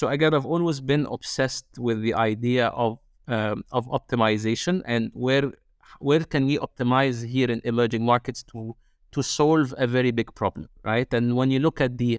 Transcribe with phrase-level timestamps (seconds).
[0.00, 5.52] So again, I've always been obsessed with the idea of um, of optimization and where
[5.98, 8.74] where can we optimize here in emerging markets to
[9.12, 11.12] to solve a very big problem, right?
[11.12, 12.18] And when you look at the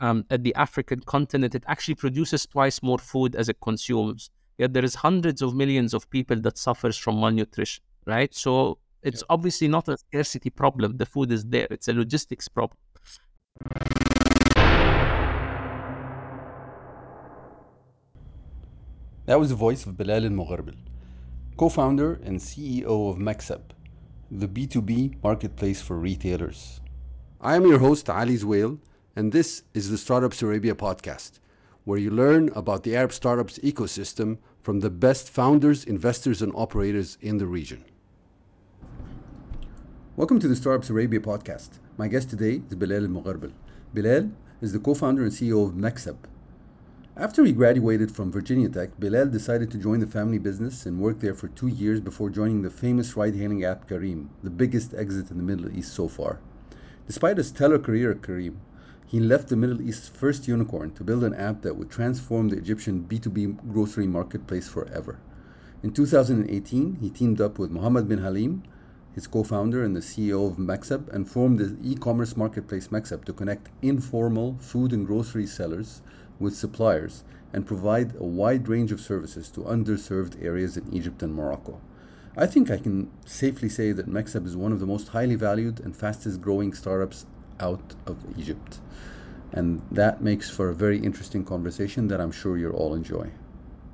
[0.00, 4.30] um, at the African continent, it actually produces twice more food as it consumes.
[4.56, 8.34] Yet there is hundreds of millions of people that suffers from malnutrition, right?
[8.34, 9.34] So it's yeah.
[9.34, 10.96] obviously not a scarcity problem.
[10.96, 11.68] The food is there.
[11.70, 12.78] It's a logistics problem.
[19.28, 20.74] That was the voice of Belal El-Megharbel,
[21.58, 23.60] co founder and CEO of MaxAB,
[24.30, 26.80] the B2B marketplace for retailers.
[27.38, 28.78] I am your host, Ali Zwail,
[29.14, 31.40] and this is the Startups Arabia podcast,
[31.84, 37.18] where you learn about the Arab startups ecosystem from the best founders, investors, and operators
[37.20, 37.84] in the region.
[40.16, 41.80] Welcome to the Startups Arabia podcast.
[41.98, 43.52] My guest today is Bilal Al Mugharbal.
[43.94, 46.16] Belal is the co founder and CEO of MaxAB,
[47.18, 51.20] after he graduated from Virginia Tech, Belal decided to join the family business and worked
[51.20, 55.28] there for two years before joining the famous ride hailing app Careem, the biggest exit
[55.28, 56.38] in the Middle East so far.
[57.08, 58.58] Despite a stellar career at Careem,
[59.04, 62.56] he left the Middle East's first unicorn to build an app that would transform the
[62.56, 65.18] Egyptian B2B grocery marketplace forever.
[65.82, 68.62] In 2018, he teamed up with Mohamed Ben Halim,
[69.12, 73.24] his co founder and the CEO of MaxAB, and formed the e commerce marketplace MaxAB
[73.24, 76.00] to connect informal food and grocery sellers
[76.38, 81.34] with suppliers and provide a wide range of services to underserved areas in Egypt and
[81.34, 81.80] Morocco.
[82.36, 85.80] I think I can safely say that MaxAB is one of the most highly valued
[85.80, 87.26] and fastest growing startups
[87.58, 88.78] out of Egypt.
[89.52, 93.30] And that makes for a very interesting conversation that I'm sure you'll all enjoy.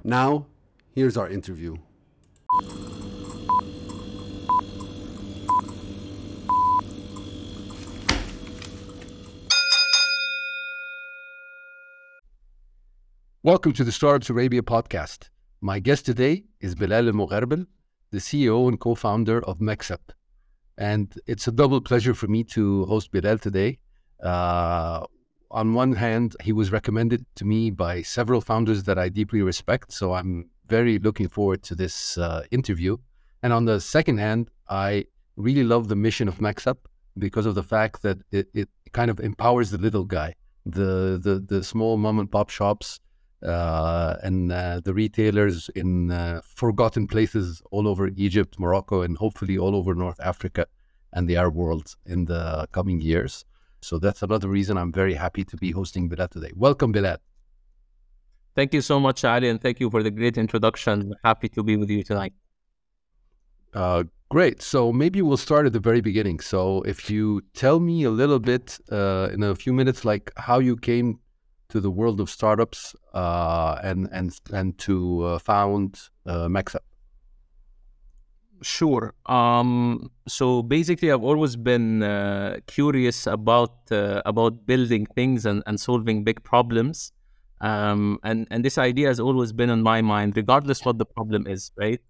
[0.03, 0.47] Now,
[0.93, 1.77] here's our interview.
[13.45, 15.29] Welcome to the Startups Arabia podcast.
[15.61, 17.67] My guest today is Belal El
[18.11, 19.99] the CEO and co founder of MaxAB.
[20.79, 23.81] And it's a double pleasure for me to host Belal today.
[24.23, 25.05] Uh,
[25.51, 29.93] on one hand, he was recommended to me by several founders that I deeply respect.
[29.93, 32.97] So I'm very looking forward to this uh, interview.
[33.43, 35.05] And on the second hand, I
[35.37, 36.79] really love the mission of MaxAB
[37.19, 41.45] because of the fact that it, it kind of empowers the little guy, the, the,
[41.47, 43.01] the small mom and pop shops
[43.45, 49.59] uh, and uh, the retailers in uh, forgotten places all over Egypt, Morocco, and hopefully
[49.59, 50.67] all over North Africa
[51.13, 53.45] and the Arab world in the coming years.
[53.81, 56.53] So that's another reason I'm very happy to be hosting Belal today.
[56.55, 57.19] Welcome, Belal.
[58.57, 61.15] Thank you so much, Ali, and thank you for the great introduction.
[61.25, 62.33] Happy to be with you tonight.
[63.75, 64.63] Uh, great.
[64.63, 66.41] So maybe we'll start at the very beginning.
[66.41, 70.61] So if you tell me a little bit uh, in a few minutes, like how
[70.61, 71.19] you came
[71.75, 75.91] to the world of startups uh, and and and to uh, found
[76.25, 76.85] uh, MaxAB?
[78.63, 79.13] Sure.
[79.27, 85.79] Um, so basically, I've always been uh, curious about uh, about building things and, and
[85.79, 87.13] solving big problems.
[87.61, 91.49] Um, and and this idea has always been in my mind, regardless what the problem
[91.49, 92.01] is, right?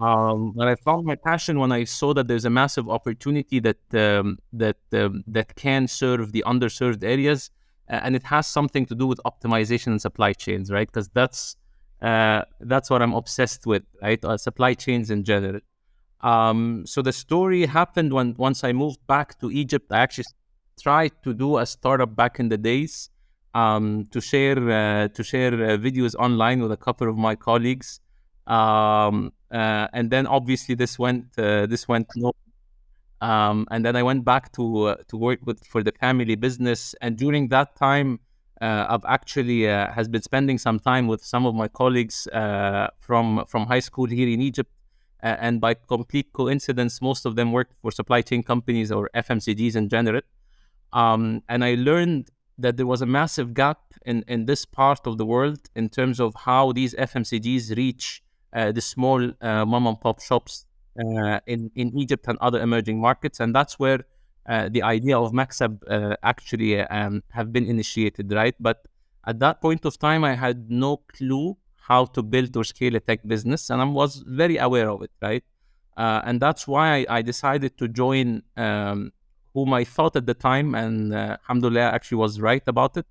[0.00, 3.82] Um, but I found my passion when I saw that there's a massive opportunity that
[4.06, 7.50] um, that um, that can serve the underserved areas
[7.88, 10.86] and it has something to do with optimization and supply chains, right?
[10.86, 11.56] Because that's
[12.02, 14.22] uh, that's what I'm obsessed with, right?
[14.24, 15.60] Uh, supply chains in general.
[16.20, 19.92] Um, so the story happened when once I moved back to Egypt.
[19.92, 20.24] I actually
[20.82, 23.10] tried to do a startup back in the days
[23.54, 28.00] um, to share uh, to share uh, videos online with a couple of my colleagues,
[28.46, 32.32] um, uh, and then obviously this went uh, this went no
[33.20, 36.94] um, and then I went back to uh, to work with for the family business.
[37.00, 38.20] And during that time,
[38.60, 42.88] uh, I've actually uh, has been spending some time with some of my colleagues uh,
[43.00, 44.70] from from high school here in Egypt.
[45.44, 49.88] and by complete coincidence, most of them worked for supply chain companies or FMCGs in
[49.88, 50.20] general.
[50.92, 55.18] Um, and I learned that there was a massive gap in, in this part of
[55.18, 58.22] the world in terms of how these FMCGs reach
[58.52, 63.40] uh, the small uh, mom and pop shops in, in Egypt and other emerging markets.
[63.40, 64.04] And that's where
[64.46, 68.54] uh, the idea of MaxAB uh, actually um, have been initiated, right?
[68.60, 68.86] But
[69.26, 71.56] at that point of time, I had no clue
[71.88, 75.10] how to build or scale a tech business, and I was very aware of it,
[75.20, 75.44] right?
[75.96, 79.12] Uh, and that's why I, I decided to join um,
[79.54, 83.06] whom I thought at the time, and uh, alhamdulillah, actually was right about it,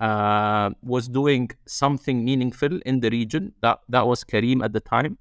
[0.00, 3.52] uh, was doing something meaningful in the region.
[3.62, 5.18] That, that was Careem at the time.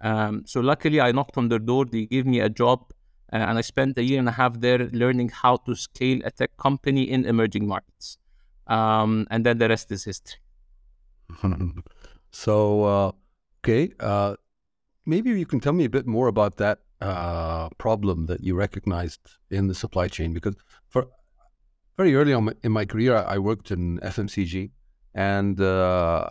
[0.00, 1.84] Um, so luckily, I knocked on their door.
[1.84, 2.92] They gave me a job,
[3.32, 6.30] uh, and I spent a year and a half there learning how to scale a
[6.30, 8.18] tech company in emerging markets.
[8.66, 10.40] Um, and then the rest is history.
[12.30, 13.12] so, uh,
[13.64, 14.36] okay, uh,
[15.04, 19.20] maybe you can tell me a bit more about that uh, problem that you recognized
[19.50, 20.56] in the supply chain because
[20.88, 21.08] for
[21.96, 24.70] very early on in my career, I worked in FMCG,
[25.14, 26.30] and uh,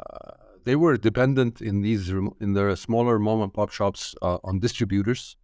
[0.66, 5.38] they were dependent in these in their smaller mom and pop shops uh, on distributors,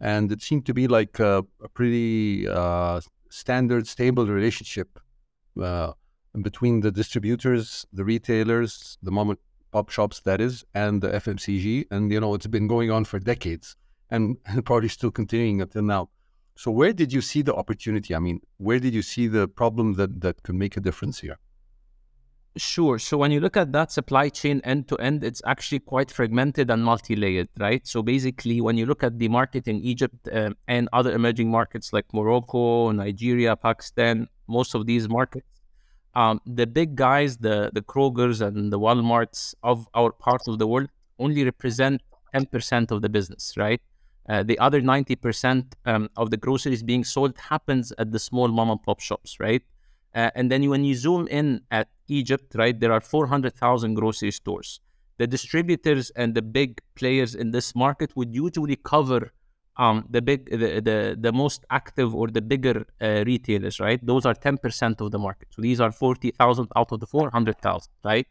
[0.00, 3.00] and it seemed to be like a, a pretty uh,
[3.30, 5.00] standard, stable relationship
[5.60, 5.92] uh,
[6.42, 9.38] between the distributors, the retailers, the mom and
[9.72, 13.18] pop shops, that is, and the FMCG, and you know it's been going on for
[13.18, 13.76] decades,
[14.10, 16.10] and, and probably still continuing until now.
[16.56, 18.14] So where did you see the opportunity?
[18.14, 21.38] I mean, where did you see the problem that, that could make a difference here?
[22.58, 22.98] Sure.
[22.98, 26.70] So when you look at that supply chain end to end, it's actually quite fragmented
[26.70, 27.86] and multi-layered, right?
[27.86, 31.92] So basically, when you look at the market in Egypt uh, and other emerging markets
[31.92, 35.46] like Morocco, Nigeria, Pakistan, most of these markets,
[36.16, 40.66] um, the big guys, the the Krogers and the WalMarts of our part of the
[40.66, 40.88] world,
[41.20, 42.02] only represent
[42.34, 43.80] 10% of the business, right?
[44.28, 48.68] Uh, the other 90% um, of the groceries being sold happens at the small mom
[48.68, 49.62] and pop shops, right?
[50.14, 54.80] Uh, and then when you zoom in at Egypt, right, there are 400,000 grocery stores.
[55.18, 59.32] The distributors and the big players in this market would usually cover
[59.76, 64.04] um, the big, the, the, the most active or the bigger uh, retailers, right?
[64.04, 65.48] Those are 10% of the market.
[65.50, 68.26] So these are 40,000 out of the 400,000, right?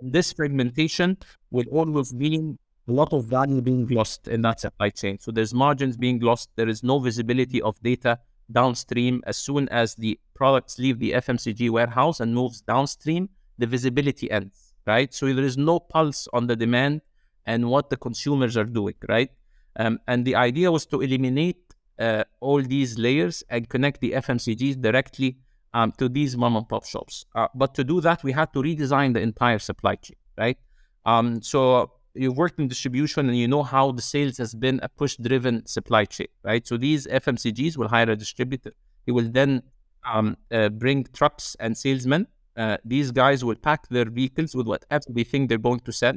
[0.00, 1.18] This fragmentation
[1.50, 2.58] will always mean
[2.88, 5.18] a lot of value being lost in that supply chain.
[5.18, 6.50] So there's margins being lost.
[6.56, 8.18] There is no visibility of data
[8.50, 9.22] downstream.
[9.26, 14.74] As soon as the products leave the FMCG warehouse and moves downstream, the visibility ends,
[14.86, 15.12] right?
[15.12, 17.02] So there is no pulse on the demand
[17.46, 19.30] and what the consumers are doing, right?
[19.76, 24.80] Um, and the idea was to eliminate uh, all these layers and connect the FMCGs
[24.80, 25.38] directly
[25.72, 27.26] um, to these mom and pop shops.
[27.34, 30.58] Uh, but to do that, we had to redesign the entire supply chain, right?
[31.04, 34.88] Um, so you've worked in distribution and you know how the sales has been a
[34.88, 36.66] push driven supply chain, right?
[36.66, 38.72] So these FMCGs will hire a distributor.
[39.06, 39.62] He will then
[40.04, 42.26] um, uh, bring trucks and salesmen.
[42.56, 46.14] Uh, these guys will pack their vehicles with whatever they think they're going to sell.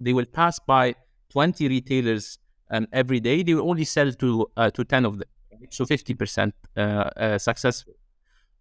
[0.00, 0.94] They will pass by
[1.30, 2.38] 20 retailers
[2.70, 3.42] um, every day.
[3.42, 5.28] They will only sell to uh, to 10 of them,
[5.70, 7.94] so 50% uh, uh, successful.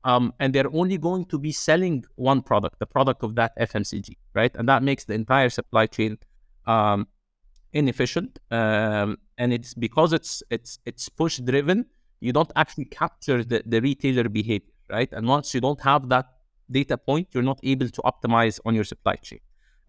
[0.04, 4.18] Um, and they're only going to be selling one product, the product of that FMCG,
[4.36, 4.56] right?
[4.56, 6.20] And that makes the entire supply chain
[6.68, 7.08] um,
[7.74, 11.86] inefficient, um, and it's because it's it's it's push driven.
[12.20, 15.12] You don't actually capture the, the retailer behavior, right?
[15.12, 16.28] And once you don't have that
[16.72, 19.40] data point, you're not able to optimize on your supply chain.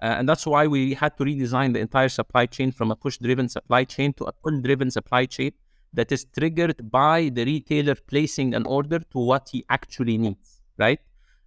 [0.02, 3.16] Uh, and that's why we had to redesign the entire supply chain from a push
[3.18, 5.52] driven supply chain to a pull driven supply chain
[5.94, 11.00] that is triggered by the retailer placing an order to what he actually needs, right?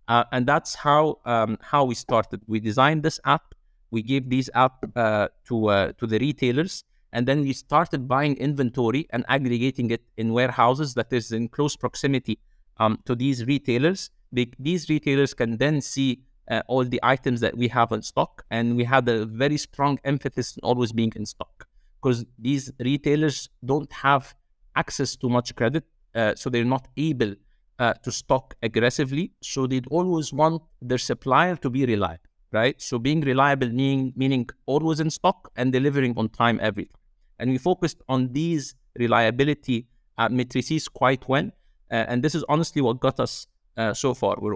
[0.08, 2.42] Uh, and that's how um, how we started.
[2.48, 3.54] We designed this app
[3.92, 8.36] we gave these out uh, to uh, to the retailers, and then we started buying
[8.38, 12.40] inventory and aggregating it in warehouses that is in close proximity
[12.78, 14.12] um, to these retailers.
[14.32, 18.46] They, these retailers can then see uh, all the items that we have in stock,
[18.52, 21.68] and we had a very strong emphasis on always being in stock
[22.02, 24.36] because these retailers don't have
[24.76, 25.84] access to much credit,
[26.16, 27.34] uh, so they're not able
[27.80, 29.32] uh, to stock aggressively.
[29.42, 32.82] So they'd always want their supplier to be reliable right?
[32.82, 36.96] So being reliable meaning meaning always in stock and delivering on time every time.
[37.40, 41.50] And we focused on these reliability uh, matrices quite well.
[41.92, 43.48] Uh, and this is honestly what got us
[43.78, 44.36] uh, so far.
[44.40, 44.56] We're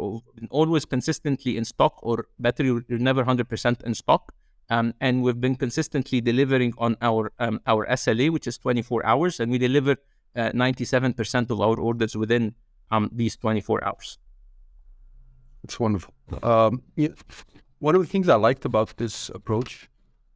[0.50, 4.34] always consistently in stock, or better, you're never 100% in stock.
[4.70, 9.40] Um, and we've been consistently delivering on our um, our SLA, which is 24 hours,
[9.40, 9.98] and we deliver
[10.36, 12.56] 97% uh, of our orders within
[12.92, 14.18] um, these 24 hours.
[15.64, 16.14] It's wonderful.
[16.42, 17.10] Um, yeah,
[17.84, 19.90] one of the things I liked about this approach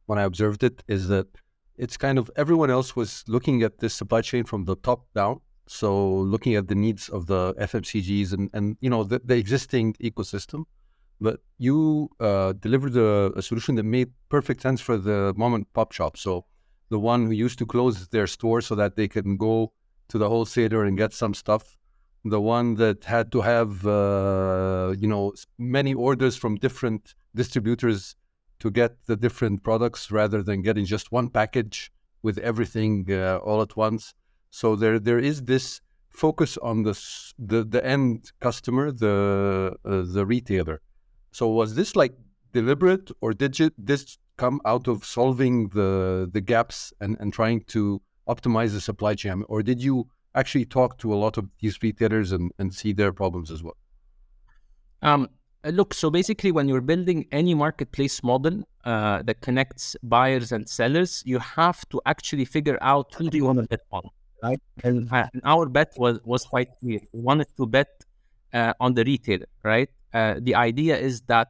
[0.04, 1.28] when I observed it is that
[1.78, 5.40] it's kind of everyone else was looking at this supply chain from the top down.
[5.66, 5.88] So
[6.34, 10.64] looking at the needs of the FMCGs and, and you know the, the existing ecosystem,
[11.22, 15.64] but you uh, delivered a, a, solution that made perfect sense for the mom and
[15.72, 16.18] pop shop.
[16.18, 16.44] So
[16.90, 19.72] the one who used to close their store so that they can go
[20.10, 21.78] to the wholesaler and get some stuff
[22.24, 28.00] the one that had to have uh, you know many orders from different distributors
[28.62, 31.78] to get the different products rather than getting just one package
[32.26, 34.14] with everything uh, all at once.
[34.50, 35.66] So there there is this
[36.24, 36.94] focus on the
[37.74, 39.16] the, end customer the
[39.84, 40.76] uh, the retailer.
[41.38, 42.14] So was this like
[42.52, 45.92] deliberate or did you, this come out of solving the
[46.34, 47.80] the gaps and and trying to
[48.34, 49.38] optimize the supply chain?
[49.52, 49.96] Or did you
[50.34, 53.78] actually talk to a lot of these retailers and, and see their problems as well?
[55.02, 55.28] Um,
[55.64, 61.22] look, so basically, when you're building any marketplace model uh, that connects buyers and sellers,
[61.26, 64.02] you have to actually figure out who do you want to bet on,
[64.42, 64.60] right?
[64.84, 67.00] And, uh, our bet was was quite clear.
[67.12, 67.88] We wanted to bet
[68.52, 69.88] uh, on the retailer, right?
[70.14, 71.48] Uh, the idea is that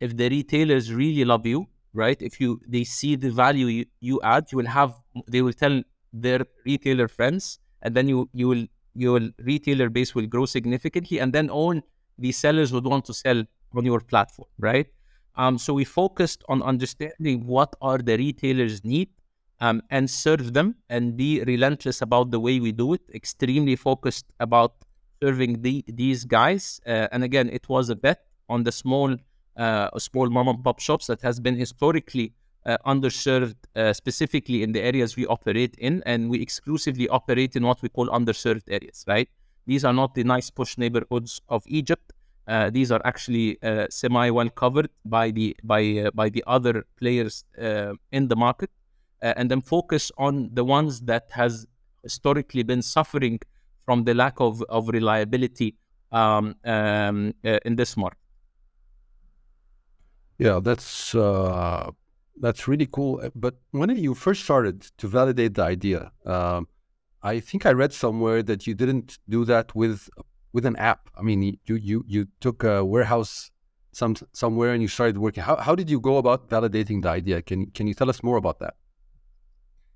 [0.00, 2.20] if the retailers really love you, right?
[2.20, 4.94] If you they see the value you, you add, you will have
[5.28, 10.26] they will tell their retailer friends, and then you you will your retailer base will
[10.26, 11.80] grow significantly, and then all
[12.20, 13.42] the sellers would want to sell
[13.74, 14.86] on your platform, right?
[15.36, 19.08] Um, so we focused on understanding what are the retailers need
[19.60, 23.02] um, and serve them and be relentless about the way we do it.
[23.14, 24.74] Extremely focused about
[25.22, 26.80] serving the, these guys.
[26.86, 29.16] Uh, and again, it was a bet on the small
[29.56, 32.32] uh, small mom and pop shops that has been historically
[32.64, 37.62] uh, underserved, uh, specifically in the areas we operate in, and we exclusively operate in
[37.62, 39.04] what we call underserved areas.
[39.06, 39.28] Right?
[39.66, 42.12] These are not the nice push neighborhoods of Egypt.
[42.46, 46.84] Uh, these are actually uh, semi well covered by the by uh, by the other
[46.98, 47.44] players
[48.10, 48.70] in the market,
[49.22, 51.66] and then focus on the ones that has
[52.02, 53.38] historically been suffering
[53.84, 55.76] from the lack of, of reliability
[56.12, 58.18] um, um, in this market.
[60.38, 61.90] Yeah, that's uh,
[62.40, 63.20] that's really cool.
[63.22, 66.66] Uh, but when you first started to validate the idea, um,
[67.22, 70.08] I think I read somewhere that you didn't do that with
[70.52, 71.10] with an app.
[71.16, 73.50] I mean, you you you took a warehouse
[73.92, 75.42] some somewhere and you started working.
[75.42, 77.42] How how did you go about validating the idea?
[77.42, 78.74] Can can you tell us more about that?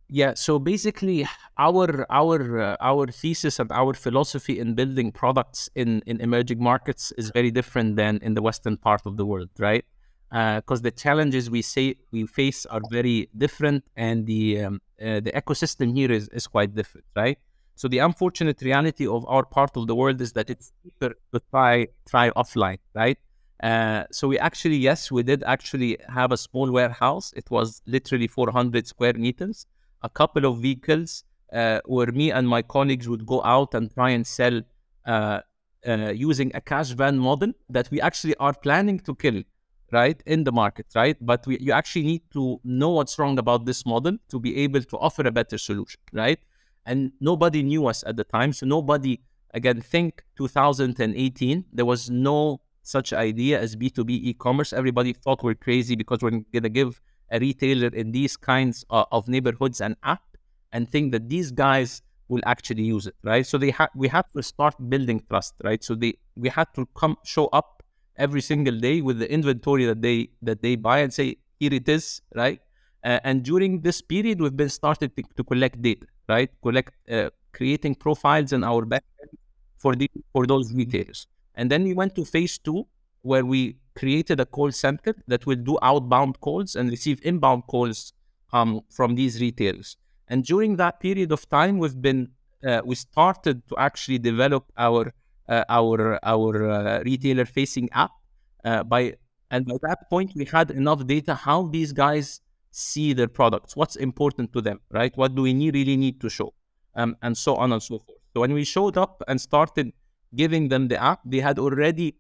[0.08, 1.26] Yeah, so basically,
[1.58, 7.12] our our uh, our thesis and our philosophy in building products in in emerging markets
[7.16, 9.84] is very different than in the western part of the world, right?
[10.30, 15.20] because uh, the challenges we say we face are very different, and the um, uh,
[15.20, 17.38] the ecosystem here is, is quite different, right?
[17.76, 21.40] So the unfortunate reality of our part of the world is that it's cheaper to
[21.50, 23.18] try try offline, right?
[23.62, 27.32] Uh, so we actually, yes, we did actually have a small warehouse.
[27.36, 29.66] It was literally 400 square meters,
[30.02, 34.10] a couple of vehicles uh, where me and my colleagues would go out and try
[34.10, 34.60] and sell
[35.06, 35.40] uh,
[35.86, 39.42] uh using a cash van model that we actually are planning to kill
[39.94, 41.16] right in the market right?
[41.20, 44.82] But we, you actually need to know what's wrong about this model to be able
[44.82, 46.38] to offer a better solution right?
[46.86, 49.20] And nobody knew us at the time so nobody
[49.52, 54.72] again think 2018 there was no such idea as b2b e-commerce.
[54.72, 59.06] Everybody thought we're crazy because we're going to give a retailer in these kinds of,
[59.10, 60.22] of neighborhoods an app
[60.72, 63.46] and think that these guys will actually use it right?
[63.46, 65.82] So they had we had to start building trust right?
[65.82, 67.73] So they we had to come show up
[68.16, 71.88] every single day with the inventory that they that they buy and say here it
[71.88, 72.60] is right?
[73.04, 76.50] Uh, and during this period we've been started to, to collect data right?
[76.62, 79.04] Collect uh, creating profiles in our back
[79.78, 81.26] for the for those retailers.
[81.54, 82.86] And then we went to phase two
[83.22, 88.12] where we created a call center that will do outbound calls and receive inbound calls
[88.52, 89.96] um, from these retailers.
[90.28, 92.30] And during that period of time we've been
[92.66, 95.12] uh, we started to actually develop our
[95.48, 98.10] our our uh, retailer facing app.
[98.64, 99.14] Uh, by
[99.50, 103.96] and by that point we had enough data how these guys see their products what's
[103.96, 105.12] important to them right?
[105.16, 106.54] What do we need, really need to show
[106.96, 108.18] um, and so on and so forth.
[108.32, 109.92] So when we showed up and started
[110.34, 112.16] giving them the app they had already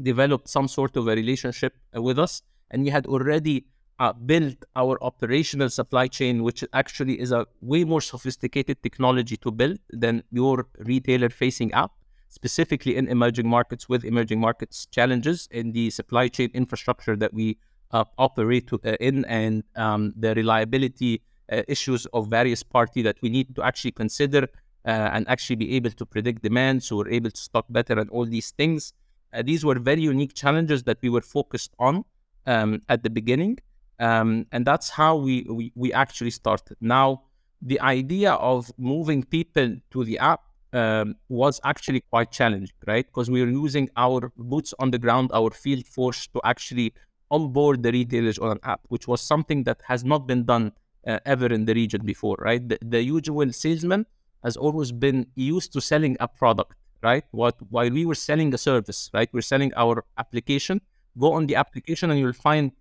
[0.00, 3.66] developed some sort of a relationship with us and we had already
[3.98, 9.50] uh, built our operational supply chain, which actually is a way more sophisticated technology to
[9.50, 11.92] build than your retailer facing app
[12.34, 17.56] specifically in emerging markets with emerging markets challenges in the supply chain infrastructure that we
[17.92, 21.22] uh, operate to, uh, in and um, the reliability
[21.52, 24.42] uh, issues of various party that we need to actually consider
[24.86, 28.10] uh, and actually be able to predict demand so we're able to stock better and
[28.10, 28.92] all these things.
[29.32, 32.04] Uh, these were very unique challenges that we were focused on
[32.46, 33.58] um, at the beginning.
[34.00, 36.76] Um, and that's how we, we, we actually started.
[36.80, 37.22] Now,
[37.62, 40.42] the idea of moving people to the app
[40.74, 43.06] um, was actually quite challenging, right?
[43.06, 46.92] Because we were using our boots on the ground, our field force to actually
[47.30, 50.72] onboard the retailers on an app, which was something that has not been done
[51.06, 52.68] uh, ever in the region before, right?
[52.68, 54.06] The, the, usual salesman
[54.42, 57.24] has always been used to selling a product, right?
[57.30, 59.28] What while we were selling a service, right?
[59.32, 60.80] We're selling our application.
[61.18, 62.72] Go on the application and you'll find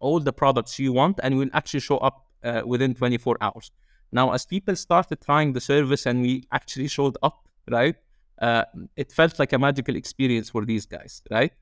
[0.00, 3.70] all the products you want, and will actually show up uh, within 24 hours.
[4.12, 7.96] Now, as people started trying the service and we actually showed up, right,
[8.40, 8.64] uh,
[8.96, 11.52] it felt like a magical experience for these guys, right?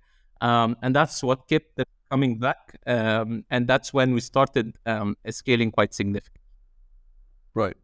[0.40, 2.76] Um, and that's what kept them coming back.
[2.86, 6.40] Um, and that's when we started um, scaling quite significantly.
[7.54, 7.76] Right.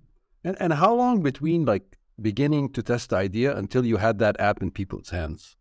[0.43, 4.41] And, and how long between like beginning to test the idea until you had that
[4.41, 5.57] app in people's hands?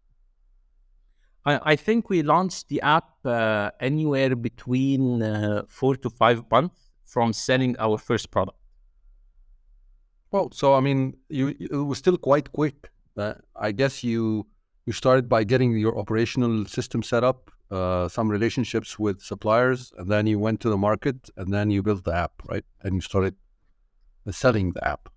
[1.46, 6.90] I, I think we launched the app uh, anywhere between uh, four to five months
[7.06, 8.58] from selling our first product.
[10.32, 12.90] Well, so I mean, you it was still quite quick.
[13.18, 14.48] Uh, I guess you
[14.86, 20.10] you started by getting your operational system set up, uh, some relationships with suppliers, and
[20.10, 22.66] then you went to the market, and then you built the app, right?
[22.82, 23.36] And you started
[24.30, 25.10] selling the app,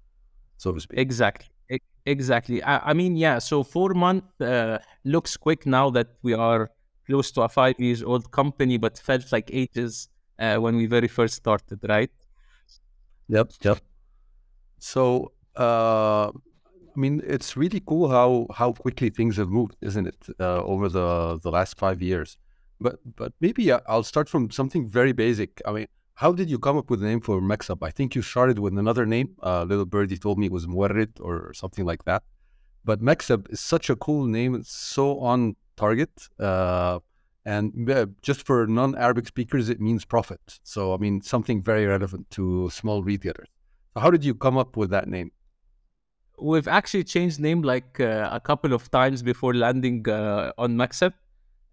[0.56, 0.98] so to speak.
[0.98, 1.48] Exactly.
[2.06, 2.62] Exactly.
[2.62, 3.38] I, I mean, yeah.
[3.38, 6.70] So four months uh, looks quick now that we are
[7.06, 11.08] close to a five years old company, but felt like ages uh, when we very
[11.08, 12.10] first started, right?
[13.28, 13.78] Yep, yep.
[14.78, 20.26] So, uh, I mean, it's really cool how how quickly things have moved, isn't it,
[20.40, 22.38] uh, over the the last five years?
[22.80, 25.60] But but maybe I'll start from something very basic.
[25.66, 27.78] I mean, how did you come up with the name for MaxAB?
[27.82, 29.36] I think you started with another name.
[29.42, 32.22] Uh, little birdie told me it was Muerrid or something like that.
[32.84, 34.54] But MaxAB is such a cool name.
[34.54, 36.10] It's so on target.
[36.38, 37.00] Uh,
[37.44, 40.60] and uh, just for non-Arabic speakers, it means profit.
[40.62, 43.48] So I mean, something very relevant to small retailers.
[43.98, 45.30] How did you come up with that name?
[46.40, 51.12] We've actually changed name like uh, a couple of times before landing uh, on MaxAB.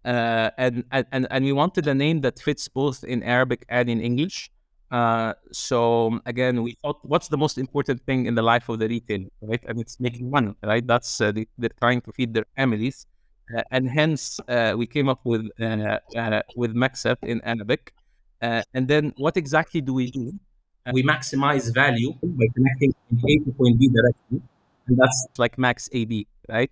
[0.04, 4.00] Uh, and, and and we wanted a name that fits both in Arabic and in
[4.00, 4.52] English.
[4.92, 8.88] Uh, so again, we thought, what's the most important thing in the life of the
[8.88, 9.64] retailer, right?
[9.68, 10.86] And it's making money, right?
[10.86, 13.08] That's uh, they, they're trying to feed their families,
[13.56, 17.94] uh, and hence uh, we came up with uh, uh, with Maxep in Arabic.
[18.42, 20.34] And then, what exactly do we do?
[20.94, 24.42] We maximize value by connecting point A to point B directly,
[24.88, 26.72] and that's like Max AB, right?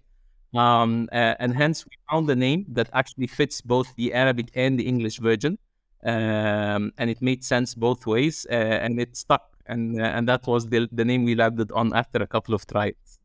[0.53, 4.79] Um, uh, and hence we found a name that actually fits both the Arabic and
[4.79, 5.57] the English version,
[6.03, 9.49] um, and it made sense both ways, uh, and it stuck.
[9.65, 12.67] And uh, and that was the the name we landed on after a couple of
[12.67, 13.19] tries.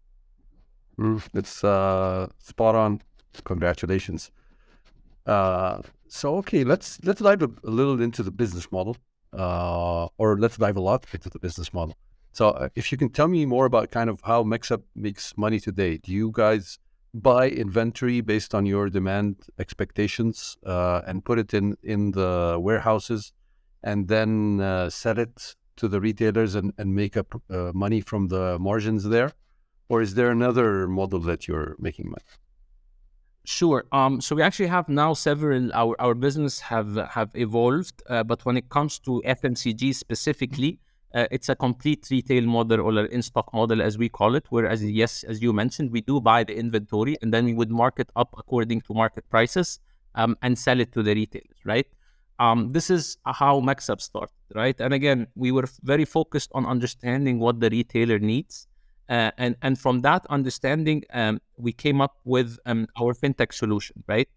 [1.35, 3.03] It's uh, spot on.
[3.45, 4.31] Congratulations.
[5.27, 8.97] Uh, so okay, let's let's dive a, a little into the business model,
[9.33, 11.97] uh, or let's dive a lot into the business model.
[12.33, 15.61] So uh, if you can tell me more about kind of how MaxAB makes money
[15.61, 16.79] today, do you guys
[17.15, 23.33] buy inventory based on your demand expectations uh, and put it in in the warehouses,
[23.83, 28.29] and then uh, sell it to the retailers and and make up uh, money from
[28.29, 29.33] the margins there,
[29.89, 32.25] or is there another model that you're making money?
[33.45, 33.85] Sure.
[33.93, 38.45] Um, so we actually have now several our our business have have evolved, uh, but
[38.45, 40.81] when it comes to FMCG specifically,
[41.15, 44.45] uh, it's a complete retail model or an in-stock model as we call it.
[44.51, 47.99] Whereas yes, as you mentioned, we do buy the inventory and then we would mark
[47.99, 49.81] it up according to market prices
[50.15, 51.87] um, and sell it to the retailers, right?
[52.39, 54.79] Um, this is how MaxAB started, right?
[54.81, 58.68] And again, we were very focused on understanding what the retailer needs.
[59.09, 64.05] Uh, and and from that understanding, um, we came up with um, our fintech solution,
[64.07, 64.29] right?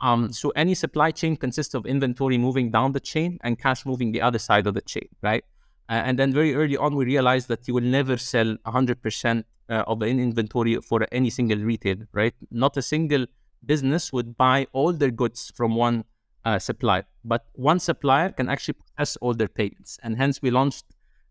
[0.00, 4.12] Um, so any supply chain consists of inventory moving down the chain and cash moving
[4.12, 5.44] the other side of the chain, right?
[5.88, 9.84] Uh, and then very early on, we realized that you will never sell 100% uh,
[9.86, 12.34] of the inventory for any single retailer, right?
[12.50, 13.26] Not a single
[13.64, 16.04] business would buy all their goods from one
[16.44, 19.98] uh, supplier, but one supplier can actually process all their payments.
[20.02, 20.84] And hence, we launched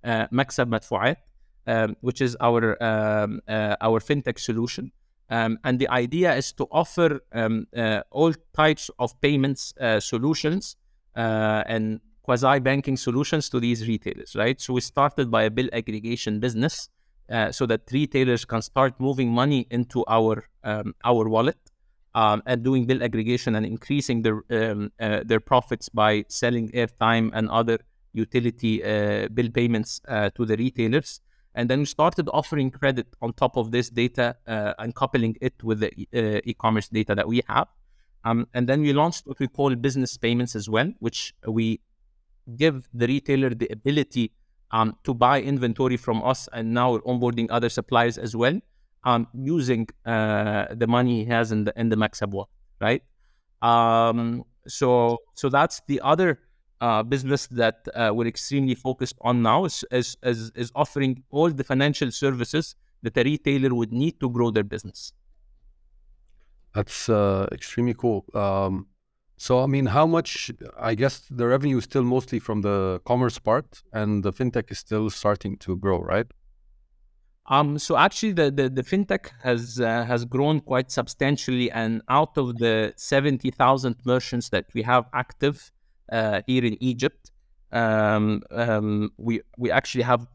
[0.03, 1.17] uh, Maksab Madfu'at,
[1.67, 4.91] um, which is our um, uh, our fintech solution.
[5.29, 10.75] Um, and the idea is to offer um, uh, all types of payments uh, solutions
[11.15, 14.59] uh, and quasi banking solutions to these retailers, right?
[14.61, 16.89] So we started by a bill aggregation business
[17.29, 21.57] uh, so that retailers can start moving money into our um, our wallet
[22.13, 27.49] um, and doing bill aggregation and increasing their uh, their profits by selling airtime and
[27.49, 27.79] other
[28.11, 28.77] utility
[29.33, 29.99] bill payments
[30.35, 31.21] to the retailers.
[31.55, 35.63] And then we started offering credit on top of this data uh, and coupling it
[35.63, 37.67] with the e- uh, e-commerce data that we have.
[38.25, 41.81] Um, and then we launched what we call business payments as well, which we
[42.55, 44.31] give the retailer the ability
[44.71, 48.59] um, to buy inventory from us, and now we're onboarding other suppliers as well,
[49.03, 52.45] um, using uh, the money he has in the in the MaxAB
[52.81, 53.03] right?
[53.61, 56.39] Um, so so that's the other
[56.83, 61.49] uh, business that uh, we're extremely focused on now is, is is is offering all
[61.59, 62.65] the financial services
[63.03, 65.13] that a retailer would need to grow their business.
[66.75, 68.19] That's uh, extremely cool.
[68.33, 68.87] Um,
[69.37, 70.31] so, I mean, how much?
[70.91, 73.69] I guess the revenue is still mostly from the commerce part,
[73.99, 76.27] and the fintech is still starting to grow, right?
[77.55, 82.37] Um, so actually, the, the, the fintech has uh, has grown quite substantially, and out
[82.37, 85.71] of the seventy thousand merchants that we have active
[86.11, 87.31] here in Egypt,
[87.71, 90.27] um, um, we we actually have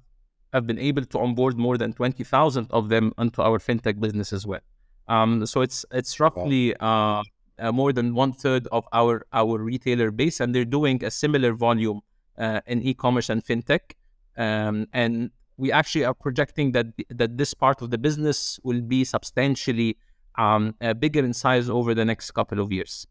[0.53, 4.33] have been able to onboard more than twenty thousand of them onto our fintech business
[4.33, 4.61] as well.
[5.09, 7.23] Um, so it's it's roughly uh,
[7.59, 11.53] uh, more than one third of our our retailer base, and they're doing a similar
[11.53, 12.01] volume
[12.39, 13.95] uh, in e-commerce and fintech.
[14.37, 19.05] Um, and we actually are projecting that that this part of the business will be
[19.05, 19.97] substantially
[20.37, 23.07] um, uh, bigger in size over the next couple of years.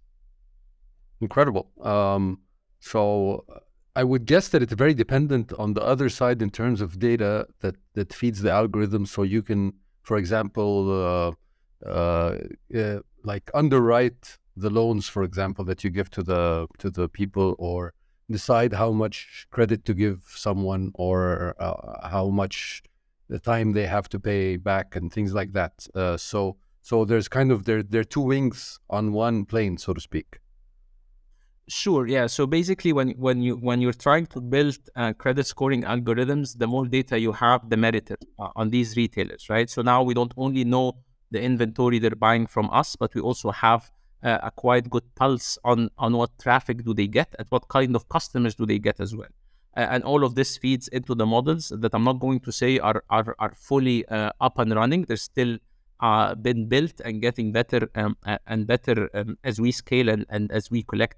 [1.19, 1.71] Incredible.
[1.81, 2.39] Um,
[2.79, 3.45] so
[3.97, 7.47] I would guess that it's very dependent on the other side in terms of data
[7.61, 9.07] that that feeds the algorithm.
[9.07, 11.31] So you can, for example, uh,
[11.83, 12.37] uh,
[12.75, 17.55] uh, like underwrite the loans, for example, that you give to the to the people,
[17.57, 17.93] or
[18.29, 22.83] decide how much credit to give someone, or uh, how much
[23.29, 25.87] the time they have to pay back, and things like that.
[25.95, 29.93] Uh, so so there's kind of there there are two wings on one plane, so
[29.93, 30.39] to speak.
[31.69, 32.07] Sure.
[32.07, 32.27] Yeah.
[32.27, 36.65] So basically, when when you when you're trying to build uh, credit scoring algorithms, the
[36.65, 39.69] more data you have, the meriter uh, on these retailers, right?
[39.69, 40.93] So now we don't only know
[41.29, 43.91] the inventory they're buying from us, but we also have
[44.23, 47.97] uh, a quite good pulse on on what traffic do they get, and what kind
[47.97, 49.29] of customers do they get as well.
[49.75, 53.03] And all of this feeds into the models that I'm not going to say are
[53.09, 55.01] are, are fully uh, up and running.
[55.03, 55.57] They're still
[55.99, 58.15] uh, been built and getting better um,
[58.47, 61.17] and better um, as we scale and, and as we collect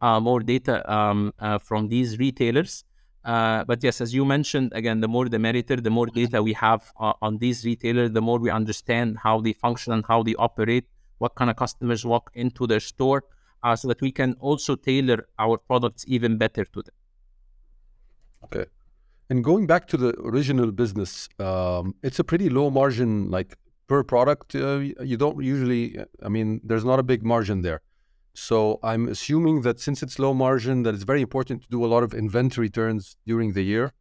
[0.00, 2.84] uh, more data um, uh, from these retailers.
[3.24, 6.52] Uh, but yes, as you mentioned, again, the more the meriter, the more data we
[6.52, 10.34] have uh, on these retailers, the more we understand how they function and how they
[10.36, 10.84] operate,
[11.18, 13.24] what kind of customers walk into their store,
[13.62, 16.94] uh, so that we can also tailor our products even better to them.
[18.44, 18.64] Okay.
[19.30, 23.58] And going back to the original business, um, it's a pretty low margin, like
[23.88, 24.54] per product.
[24.54, 27.82] Uh, you don't usually, I mean, there's not a big margin there.
[28.38, 31.88] So I'm assuming that since it's low margin, that it's very important to do a
[31.94, 33.92] lot of inventory turns during the year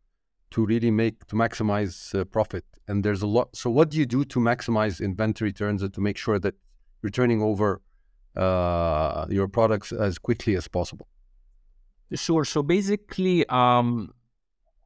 [0.52, 2.64] to really make to maximize uh, profit.
[2.88, 3.56] And there's a lot.
[3.56, 6.54] So what do you do to maximize inventory turns and to make sure that
[7.02, 7.82] you're turning over
[8.36, 11.08] uh, your products as quickly as possible?
[12.14, 12.46] Sure.
[12.46, 14.14] So basically, um,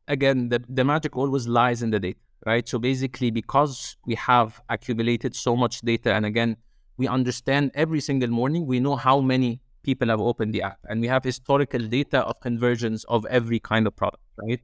[0.07, 2.67] again, the, the magic always lies in the data, right?
[2.67, 6.55] So basically, because we have accumulated so much data, and again,
[7.01, 9.51] we understand every single morning, we know how many
[9.87, 13.87] people have opened the app, and we have historical data of conversions of every kind
[13.87, 14.61] of product, right?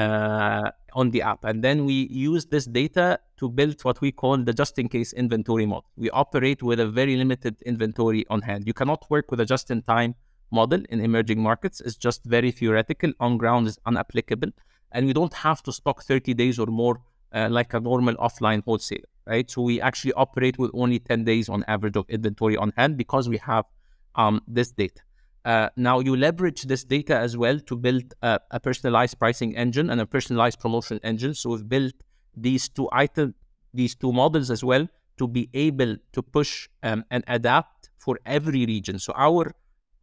[0.00, 1.44] Uh, on the app.
[1.44, 5.14] And then we use this data to build what we call the just in case
[5.14, 5.88] inventory model.
[5.96, 8.66] We operate with a very limited inventory on hand.
[8.66, 10.14] You cannot work with a just in time
[10.50, 11.80] model in emerging markets.
[11.80, 13.12] It's just very theoretical.
[13.20, 14.52] On ground is unapplicable.
[14.92, 17.00] And we don't have to stock 30 days or more
[17.34, 19.50] uh, like a normal offline wholesaler right?
[19.50, 23.28] So we actually operate with only 10 days on average of inventory on hand because
[23.28, 23.66] we have
[24.14, 25.02] um, this data.
[25.44, 29.90] Uh, now you leverage this data as well to build a, a, personalized pricing engine
[29.90, 31.32] and a personalized promotion engine.
[31.34, 31.94] So we've built
[32.36, 33.34] these two items,
[33.72, 34.88] these two models as well
[35.18, 38.98] to be able to push um, and adapt for every region.
[38.98, 39.54] So our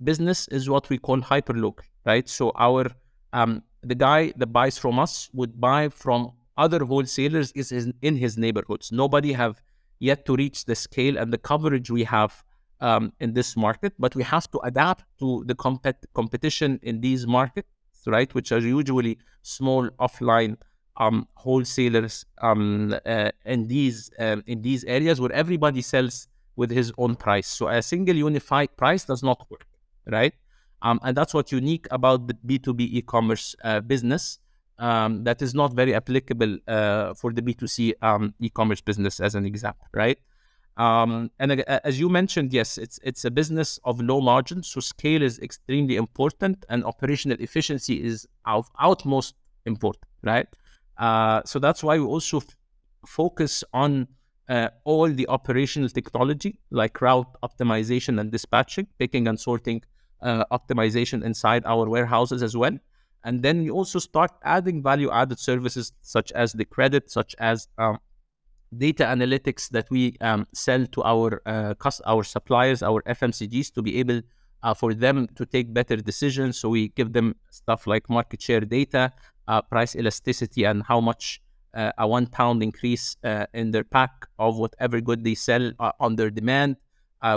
[0.03, 2.27] business is what we call hyper local, right?
[2.29, 2.87] So our
[3.33, 8.37] um, the guy that buys from us would buy from other wholesalers is in his
[8.37, 8.91] neighborhoods.
[8.91, 9.61] Nobody have
[9.99, 12.43] yet to reach the scale and the coverage we have
[12.81, 17.25] um, in this market, but we have to adapt to the compet- competition in these
[17.25, 17.67] markets,
[18.05, 18.33] right?
[18.33, 20.57] Which are usually small offline
[20.97, 26.91] um, wholesalers um, uh, in these um, in these areas where everybody sells with his
[26.97, 27.47] own price.
[27.47, 29.65] So a single unified price does not work,
[30.07, 30.33] right?
[30.81, 34.39] Um, and that's what's unique about the B2B e-commerce uh, business
[34.79, 39.45] um, that is not very applicable uh, for the B2C um, e-commerce business, as an
[39.45, 40.17] example, right?
[40.77, 44.81] Um, and uh, as you mentioned, yes, it's it's a business of low margin, so
[44.81, 49.35] scale is extremely important, and operational efficiency is of utmost
[49.65, 50.47] important, right?
[50.97, 52.55] Uh, so that's why we also f-
[53.05, 54.07] focus on
[54.49, 59.81] uh, all the operational technology like route optimization and dispatching, picking and sorting
[60.21, 62.77] uh, optimization inside our warehouses as well.
[63.25, 67.67] And then you also start adding value added services such as the credit, such as
[67.79, 67.97] um,
[68.77, 73.81] data analytics that we um, sell to our uh, cost, our suppliers, our FMCGs to
[73.81, 74.21] be able
[74.61, 76.59] uh, for them to take better decisions.
[76.59, 79.11] So we give them stuff like market share data,
[79.47, 81.41] uh, price elasticity, and how much
[81.73, 85.91] uh, a one pound increase uh, in their pack of whatever good they sell uh,
[85.99, 86.77] on their demand.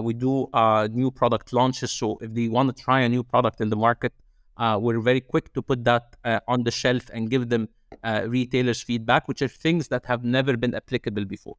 [0.03, 0.46] we do
[0.92, 1.90] new product launches.
[1.92, 4.12] So if they want to try a new product in the market,
[4.58, 7.68] uh, we're very quick to put that uh, on the shelf and give them
[8.02, 11.56] uh, retailers feedback, which are things that have never been applicable before.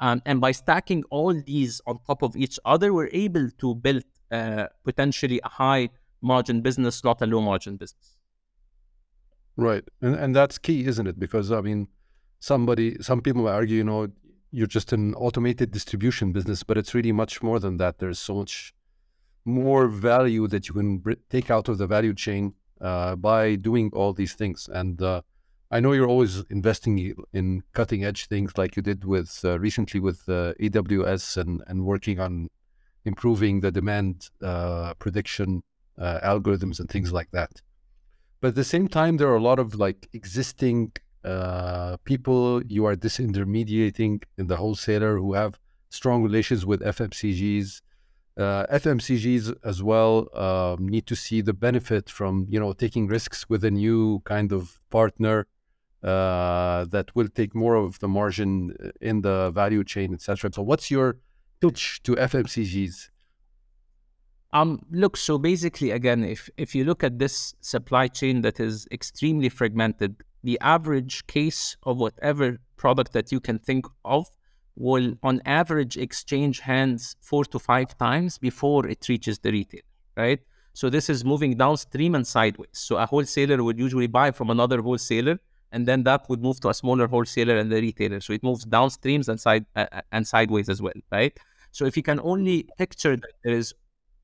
[0.00, 4.02] Um, and by stacking all these on top of each other, we're able to build
[4.30, 5.90] uh, potentially a high
[6.22, 8.16] margin business, not a low margin business.
[9.56, 11.18] Right, and and that's key, isn't it?
[11.18, 11.88] Because I mean,
[12.38, 14.08] somebody, some people argue, you know,
[14.50, 17.98] you're just an automated distribution business, but it's really much more than that.
[17.98, 18.74] There's so much
[19.44, 23.90] more value that you can br- take out of the value chain uh, by doing
[23.92, 24.68] all these things.
[24.72, 25.22] And uh,
[25.70, 30.00] I know you're always investing in cutting edge things, like you did with uh, recently
[30.00, 32.48] with uh, AWS and and working on
[33.04, 35.62] improving the demand uh, prediction
[35.98, 37.62] uh, algorithms and things like that.
[38.40, 40.92] But at the same time, there are a lot of like existing
[42.04, 45.58] people you are disintermediating in the wholesaler who have
[45.90, 47.82] strong relations with FMCGs
[48.40, 53.48] uh, FMCGs as well um, need to see the benefit from you know taking risks
[53.48, 55.46] with a new kind of partner
[56.02, 60.50] uh, that will take more of the margin uh, in the value chain, etc.
[60.54, 61.18] So, what's your
[61.60, 63.10] pitch to FMCGs?
[64.52, 68.88] Um, look, so basically, again, if if you look at this supply chain that is
[68.90, 74.30] extremely fragmented, the average case of whatever product that you can think of
[74.80, 79.82] will on average exchange hands four to five times before it reaches the retailer,
[80.16, 80.40] right?
[80.72, 82.70] So this is moving downstream and sideways.
[82.72, 85.38] So a wholesaler would usually buy from another wholesaler,
[85.70, 88.20] and then that would move to a smaller wholesaler and the retailer.
[88.20, 91.38] So it moves downstreams and side uh, uh and sideways as well, right?
[91.72, 93.74] So if you can only picture that there is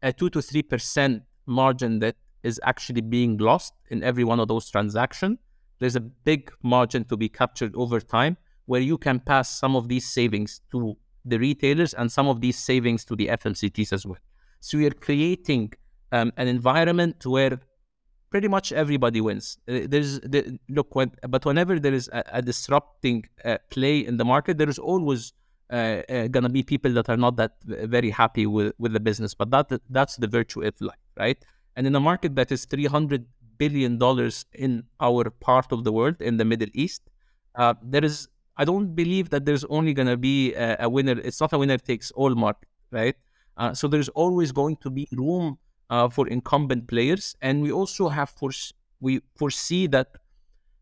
[0.02, 4.48] a two to three percent margin that is actually being lost in every one of
[4.48, 5.38] those transactions,
[5.80, 9.88] there's a big margin to be captured over time where you can pass some of
[9.88, 14.18] these savings to the retailers and some of these savings to the FMCGs as well.
[14.60, 15.72] So we are creating
[16.12, 17.60] um, an environment where
[18.30, 19.58] pretty much everybody wins.
[19.68, 24.16] Uh, there's the, look, when, but whenever there is a, a disrupting uh, play in
[24.16, 25.32] the market, there is always
[25.68, 29.34] uh, uh gonna be people that are not that very happy with, with the business.
[29.34, 31.38] But that that's the virtue of life, right?
[31.74, 33.26] And in a market that is three hundred
[33.58, 37.02] billion dollars in our part of the world, in the Middle East,
[37.56, 41.18] uh, there is I don't believe that there's only going to be a, a, winner.
[41.18, 43.14] It's not a winner takes all market, right?
[43.56, 45.58] Uh, so there's always going to be room
[45.90, 48.50] uh, for incumbent players, and we also have for
[49.00, 50.08] we foresee that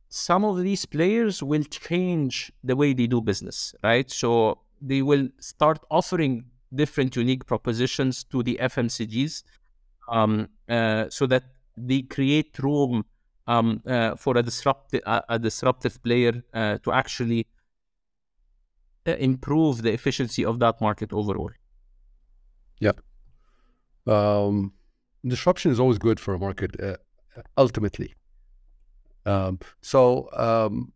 [0.08, 4.08] some of these players will change the way they do business, right?
[4.10, 9.42] So they will start offering different unique propositions to the FMCGs,
[10.08, 11.44] um, uh, so that
[11.76, 13.04] they create room
[13.46, 17.46] um, uh, for a disruptive a, a disruptive player uh, to actually
[19.06, 21.50] improve the efficiency of that market overall.
[22.80, 22.92] Yeah.
[24.06, 24.72] Um,
[25.26, 26.96] disruption is always good for a market, uh,
[27.56, 28.14] ultimately.
[29.26, 30.92] Um, so, um,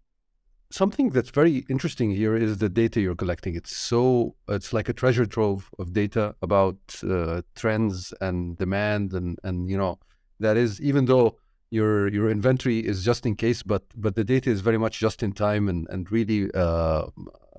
[0.70, 3.54] something that's very interesting here is the data you're collecting.
[3.54, 9.38] It's so, it's like a treasure trove of data about uh, trends and demand, and,
[9.44, 9.98] and, you know,
[10.40, 11.38] that is, even though
[11.70, 15.22] your your inventory is just in case, but but the data is very much just
[15.22, 17.06] in time and and really uh,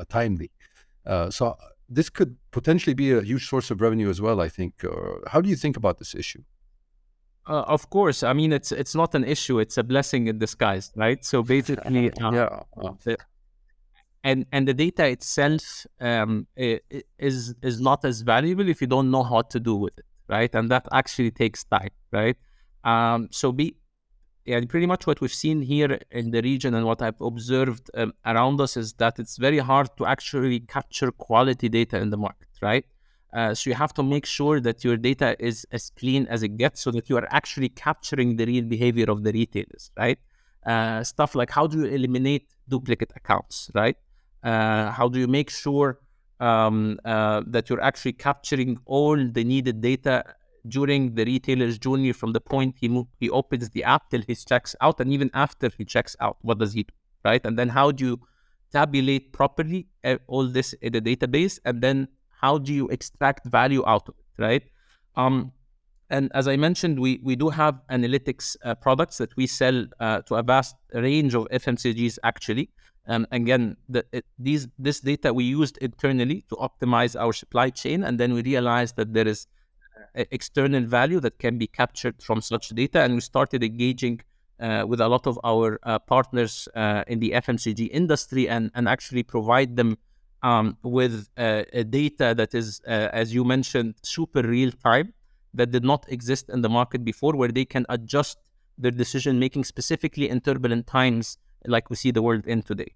[0.10, 0.52] timely.
[1.06, 1.56] Uh, so
[1.88, 4.42] this could potentially be a huge source of revenue as well.
[4.42, 4.84] I think.
[4.84, 6.44] Uh, how do you think about this issue?
[7.48, 10.92] Uh, of course, I mean it's it's not an issue; it's a blessing in disguise,
[10.96, 11.24] right?
[11.24, 12.60] So basically, uh, yeah.
[13.04, 13.18] The,
[14.24, 19.24] and and the data itself um, is is not as valuable if you don't know
[19.24, 20.54] how to do with it, right?
[20.54, 22.36] And that actually takes time, right?
[22.84, 23.76] Um, so be
[24.50, 28.14] yeah, pretty much what we've seen here in the region and what I've observed um,
[28.26, 32.50] around us is that it's very hard to actually capture quality data in the market,
[32.60, 32.84] right?
[33.32, 36.58] Uh, so you have to make sure that your data is as clean as it
[36.58, 40.18] gets, so that you are actually capturing the real behavior of the retailers, right?
[40.66, 43.98] Uh, stuff like how do you eliminate duplicate accounts, right?
[44.42, 46.00] Uh, how do you make sure
[46.40, 50.24] um, uh, that you're actually capturing all the needed data
[50.68, 54.36] during the retailer's journey from the point he mo- he opens the app till he
[54.36, 56.94] checks out and even after he checks out what does he do
[57.24, 58.20] right and then how do you
[58.72, 62.08] tabulate properly uh, all this in the database and then
[62.42, 64.64] how do you extract value out of it right
[65.16, 65.52] um,
[66.10, 70.22] and as I mentioned, we, we do have analytics uh, products that we sell uh,
[70.24, 72.72] to a vast range of FMCGs actually.
[73.08, 78.04] Um, again, the, it, these this data we used internally to optimize our supply chain,
[78.04, 79.48] and then we realized that there is
[80.16, 83.02] external value that can be captured from such data.
[83.02, 84.22] And we started engaging
[84.60, 88.88] uh, with a lot of our uh, partners uh, in the FMCG industry and, and
[88.88, 89.98] actually provide them
[90.44, 95.14] um, with uh, data that is, uh, as you mentioned, super real time
[95.54, 98.38] that did not exist in the market before, where they can adjust
[98.78, 102.94] their decision making specifically in turbulent times like we see the world in today.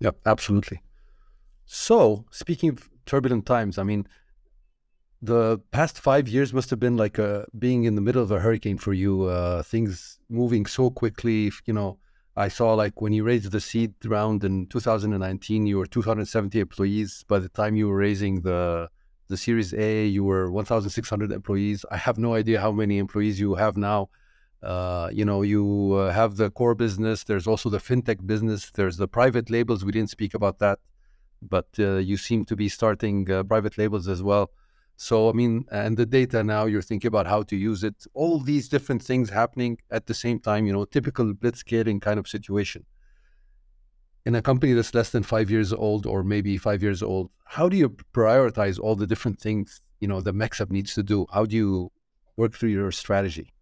[0.00, 0.82] Yeah, absolutely.
[1.64, 4.06] So, speaking of turbulent times, I mean,
[5.20, 8.38] the past five years must have been like a, being in the middle of a
[8.38, 9.24] hurricane for you.
[9.24, 11.50] Uh, things moving so quickly.
[11.66, 11.98] You know,
[12.36, 17.24] I saw like when you raised the seed round in 2019, you were 270 employees.
[17.26, 18.88] By the time you were raising the
[19.28, 21.84] the Series A, you were 1,600 employees.
[21.90, 24.08] I have no idea how many employees you have now.
[24.62, 27.24] Uh, you know, you uh, have the core business.
[27.24, 28.70] There's also the fintech business.
[28.70, 29.84] There's the private labels.
[29.84, 30.78] We didn't speak about that,
[31.42, 34.50] but uh, you seem to be starting uh, private labels as well.
[35.00, 38.04] So, I mean, and the data now, you're thinking about how to use it.
[38.14, 40.66] All these different things happening at the same time.
[40.66, 42.84] You know, typical blitzscaling kind of situation.
[44.26, 47.68] In a company that's less than five years old, or maybe five years old, how
[47.68, 51.26] do you prioritize all the different things you know the MaxAB needs to do?
[51.32, 51.92] How do you
[52.36, 53.52] work through your strategy?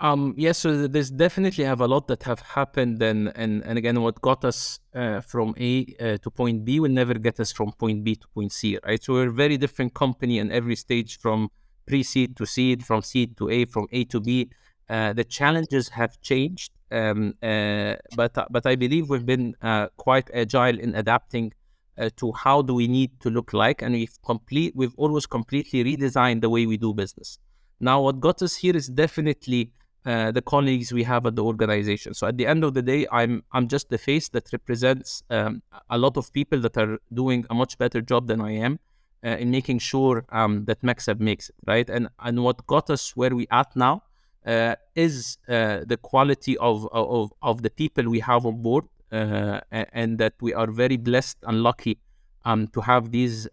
[0.00, 4.00] Um, yes, so there's definitely have a lot that have happened, and and, and again,
[4.00, 7.72] what got us uh, from A uh, to point B will never get us from
[7.72, 9.02] point B to point C, right?
[9.02, 11.50] So we're a very different company in every stage, from
[11.86, 14.50] pre-seed to seed, from seed to A, from A to B.
[14.88, 20.30] Uh, the challenges have changed, um, uh, but but I believe we've been uh, quite
[20.32, 21.52] agile in adapting
[21.98, 25.82] uh, to how do we need to look like, and we've complete we've always completely
[25.82, 27.40] redesigned the way we do business.
[27.80, 29.72] Now, what got us here is definitely
[30.08, 32.14] uh, the colleagues we have at the organization.
[32.14, 35.62] So at the end of the day, I'm I'm just the face that represents um,
[35.90, 38.78] a lot of people that are doing a much better job than I am
[39.22, 41.88] uh, in making sure um, that MaxAB makes it right.
[41.90, 44.02] And and what got us where we at now
[44.46, 49.60] uh, is uh, the quality of, of of the people we have on board, uh,
[49.70, 51.98] and that we are very blessed and lucky
[52.46, 53.46] um, to have these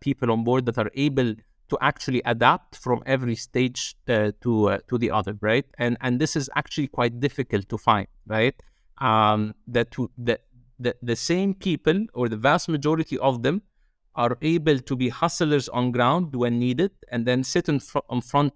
[0.00, 1.34] people on board that are able
[1.70, 5.64] to actually adapt from every stage uh, to uh, to the other, right?
[5.78, 8.54] And and this is actually quite difficult to find, right?
[8.98, 10.38] Um, that to, the,
[10.78, 13.62] the the same people or the vast majority of them
[14.16, 18.20] are able to be hustlers on ground when needed, and then sit in, fr- in
[18.20, 18.52] front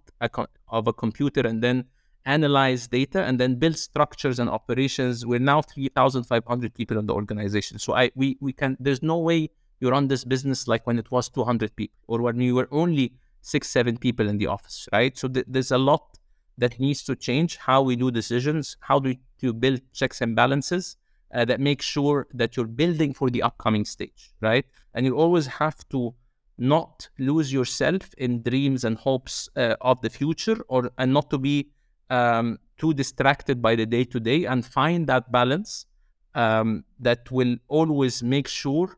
[0.68, 1.84] of a computer and then
[2.26, 5.24] analyze data and then build structures and operations.
[5.24, 8.76] We're now 3,500 people in the organization, so I we we can.
[8.80, 9.50] There's no way
[9.80, 13.14] you run this business like when it was 200 people or when you were only
[13.40, 15.16] six, seven people in the office, right?
[15.16, 16.18] So th- there's a lot
[16.56, 20.96] that needs to change how we do decisions, how do you build checks and balances
[21.34, 24.64] uh, that make sure that you're building for the upcoming stage, right?
[24.94, 26.14] And you always have to
[26.56, 31.38] not lose yourself in dreams and hopes uh, of the future or and not to
[31.38, 31.68] be
[32.10, 35.86] um, too distracted by the day to day and find that balance
[36.34, 38.96] um, that will always make sure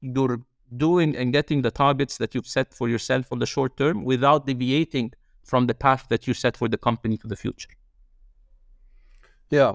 [0.00, 0.40] you're
[0.76, 4.46] doing and getting the targets that you've set for yourself on the short term without
[4.46, 5.12] deviating
[5.44, 7.70] from the path that you set for the company to the future.
[9.50, 9.74] Yeah,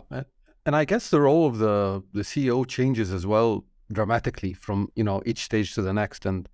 [0.65, 5.03] and I guess the role of the the CEO changes as well dramatically from you
[5.03, 6.47] know each stage to the next, and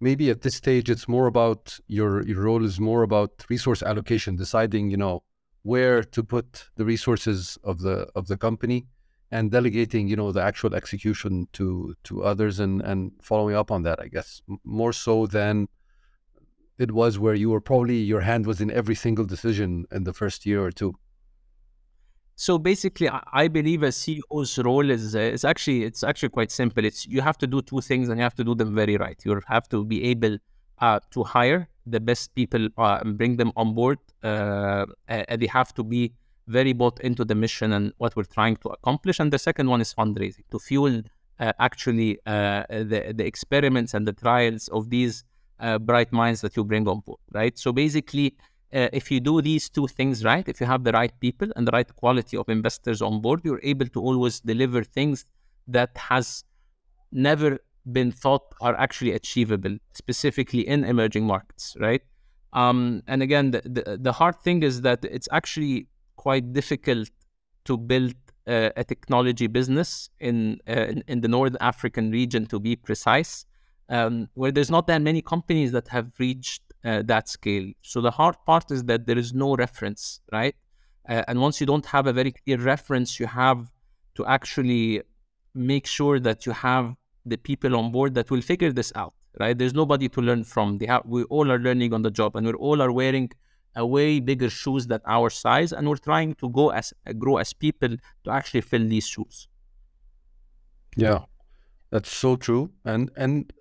[0.00, 4.36] maybe at this stage it's more about your your role is more about resource allocation,
[4.36, 5.22] deciding you know
[5.62, 8.86] where to put the resources of the of the company
[9.30, 13.82] and delegating you know the actual execution to to others and and following up on
[13.82, 14.42] that i guess.
[14.64, 15.68] More so than
[16.78, 20.12] it was where you were probably your hand was in every single decision in the
[20.12, 20.94] first year or two.
[22.36, 26.84] So basically i believe a ceo's role is uh, is actually it's actually quite simple.
[26.84, 29.18] It's you have to do two things and you have to do them very right.
[29.24, 30.38] You have to be able
[30.78, 35.46] uh, to hire the best people uh, and bring them on board uh, and they
[35.46, 36.12] have to be
[36.46, 39.18] very bought into the mission and what we're trying to accomplish.
[39.18, 41.02] And the second one is fundraising to fuel
[41.40, 45.24] uh, actually uh, the the experiments and the trials of these
[45.60, 47.58] uh, bright minds that you bring on board, right?
[47.58, 48.36] So basically,
[48.72, 51.66] uh, if you do these two things right, if you have the right people and
[51.66, 55.26] the right quality of investors on board, you're able to always deliver things
[55.68, 56.44] that has
[57.10, 57.58] never
[57.92, 62.02] been thought are actually achievable, specifically in emerging markets, right?
[62.52, 65.88] Um, and again, the, the, the hard thing is that it's actually
[66.24, 67.08] quite difficult
[67.68, 68.14] to build
[68.46, 69.88] uh, a technology business
[70.28, 70.36] in,
[70.74, 73.32] uh, in, in the North African region, to be precise,
[73.96, 77.66] um, where there's not that many companies that have reached uh, that scale.
[77.92, 80.02] So the hard part is that there is no reference,
[80.38, 80.56] right?
[81.08, 83.60] Uh, and once you don't have a very clear reference, you have
[84.16, 85.02] to actually
[85.72, 86.84] make sure that you have
[87.32, 89.56] the people on board that will figure this out, right?
[89.58, 90.66] There's nobody to learn from.
[90.80, 93.26] Have, we all are learning on the job, and we all are wearing
[93.76, 97.52] a way bigger shoes than our size, and we're trying to go as grow as
[97.52, 99.48] people to actually fill these shoes.
[100.96, 101.20] Yeah,
[101.90, 102.70] that's so true.
[102.84, 103.52] And and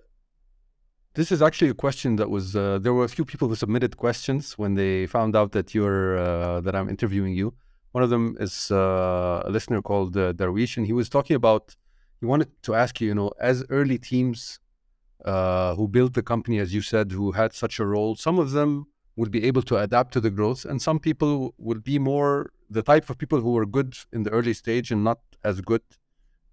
[1.15, 3.97] this is actually a question that was uh, there were a few people who submitted
[3.97, 7.53] questions when they found out that you're uh, that I'm interviewing you.
[7.91, 11.75] One of them is uh, a listener called uh, Darwish, and he was talking about
[12.19, 14.59] he wanted to ask you, you know, as early teams
[15.25, 18.51] uh, who built the company, as you said, who had such a role, some of
[18.51, 22.51] them will be able to adapt to the growth and some people will be more
[22.69, 25.81] the type of people who were good in the early stage and not as good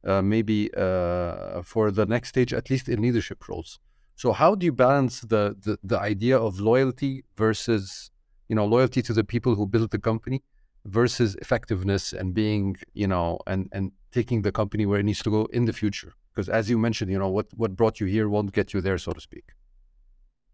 [0.05, 3.79] uh, maybe uh, for the next stage at least in leadership roles
[4.23, 8.11] So how do you balance the, the the idea of loyalty versus
[8.51, 10.43] you know loyalty to the people who built the company
[10.85, 15.31] versus effectiveness and being you know and and taking the company where it needs to
[15.31, 16.13] go in the future?
[16.31, 18.99] Because as you mentioned, you know what what brought you here won't get you there,
[18.99, 19.47] so to speak.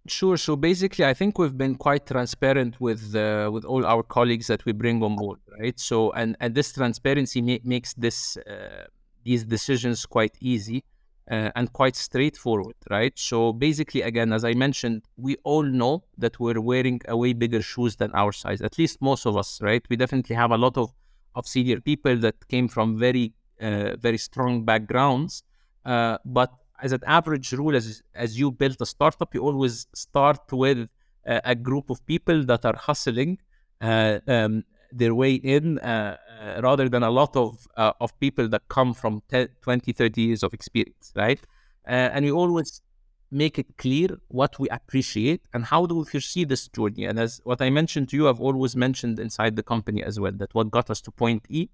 [0.09, 0.37] Sure.
[0.37, 4.65] So basically, I think we've been quite transparent with uh, with all our colleagues that
[4.65, 5.79] we bring on board, right?
[5.81, 8.85] So and and this transparency ma- makes this uh,
[9.25, 10.85] these decisions quite easy
[11.31, 13.19] uh, and quite straightforward, right?
[13.19, 17.63] So basically, again, as I mentioned, we all know that we're wearing a way bigger
[17.63, 18.61] shoes than our size.
[18.61, 19.85] At least most of us, right?
[19.89, 20.93] We definitely have a lot of
[21.35, 25.43] of senior people that came from very uh, very strong backgrounds,
[25.85, 26.53] uh, but
[26.83, 30.89] as an average rule, as as you build a startup, you always start with
[31.27, 33.39] uh, a group of people that are hustling
[33.81, 38.49] uh, um, their way in, uh, uh rather than a lot of uh, of people
[38.49, 41.41] that come from 10, 20, 30 years of experience, right?
[41.85, 42.83] And we always
[43.31, 47.05] make it clear what we appreciate and how do we foresee this journey.
[47.05, 50.33] And as what I mentioned to you, I've always mentioned inside the company as well
[50.33, 51.69] that what got us to point E,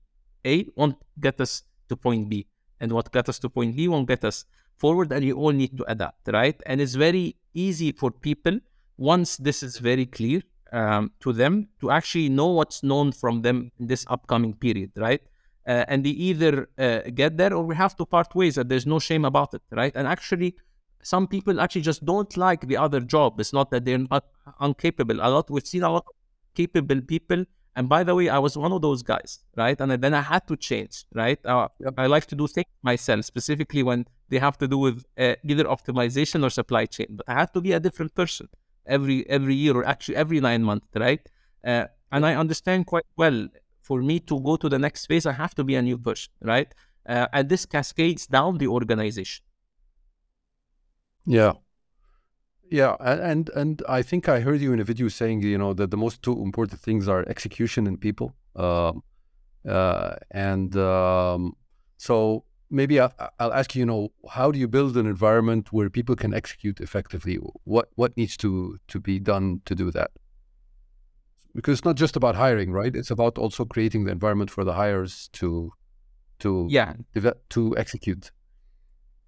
[0.46, 2.46] A won't get us to point B,
[2.80, 4.44] and what got us to point B won't get us
[4.83, 6.59] forward and you all need to adapt, right?
[6.66, 7.26] And it's very
[7.66, 8.55] easy for people
[9.12, 10.41] once this is very clear
[10.80, 15.22] um, to them to actually know what's known from them in this upcoming period, right?
[15.72, 18.89] Uh, and they either uh, get there or we have to part ways and there's
[18.95, 19.95] no shame about it, right?
[19.99, 20.51] And actually,
[21.12, 23.41] some people actually just don't like the other job.
[23.43, 24.24] It's not that they're not
[24.61, 25.18] incapable.
[25.26, 26.14] A lot we've seen a lot of
[26.55, 29.80] capable people and by the way, I was one of those guys, right?
[29.80, 31.39] And then I had to change, right?
[31.45, 31.68] Uh.
[31.97, 35.64] I like to do things myself, specifically when they have to do with uh, either
[35.76, 37.09] optimization or supply chain.
[37.18, 38.49] But I had to be a different person
[38.97, 41.22] every every year, or actually every nine months, right?
[41.70, 43.41] Uh, and I understand quite well.
[43.89, 46.33] For me to go to the next phase, I have to be a new person,
[46.41, 46.70] right?
[47.05, 49.45] Uh, and this cascades down the organization.
[51.26, 51.55] Yeah,
[52.80, 55.91] yeah, and and I think I heard you in a video saying you know that
[55.91, 58.28] the most two important things are execution and people.
[58.57, 59.03] Um,
[59.68, 61.57] uh, and um,
[61.99, 65.90] so maybe I, will ask you, you know, how do you build an environment where
[65.90, 67.36] people can execute effectively?
[67.64, 70.10] What what needs to to be done to do that?
[71.54, 72.96] Because it's not just about hiring, right?
[72.96, 75.72] It's about also creating the environment for the hires to
[76.40, 76.94] to yeah
[77.50, 78.32] to execute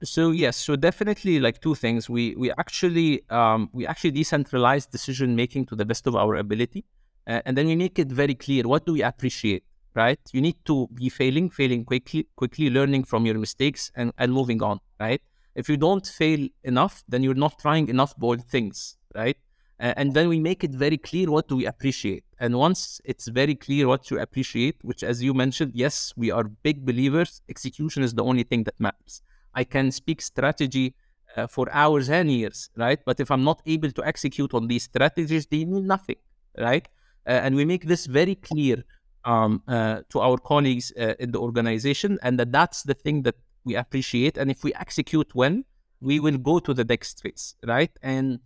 [0.03, 5.37] so yes so definitely like two things we we actually um, we actually decentralize decision
[5.37, 6.85] making to the best of our ability
[7.27, 9.65] uh, and then we make it very clear what do we appreciate
[9.95, 10.19] right?
[10.33, 14.63] You need to be failing failing quickly quickly learning from your mistakes and, and moving
[14.63, 15.23] on right?
[15.55, 19.37] If you don't fail enough then you're not trying enough bold things right?
[19.81, 22.25] Uh, and then we make it very clear what do we appreciate.
[22.39, 26.45] And once it's very clear what you appreciate which as you mentioned yes we are
[26.45, 29.23] big believers execution is the only thing that matters.
[29.55, 30.95] I can speak strategy
[31.37, 32.99] uh, for hours and years, right?
[33.05, 36.17] But if I'm not able to execute on these strategies, they mean nothing,
[36.59, 36.87] right?
[37.27, 38.85] Uh, and we make this very clear
[39.25, 43.37] um, uh, to our colleagues uh, in the organization, and that that's the thing that
[43.65, 44.37] we appreciate.
[44.37, 45.63] And if we execute well,
[46.01, 47.91] we will go to the next phase, right?
[48.03, 48.41] And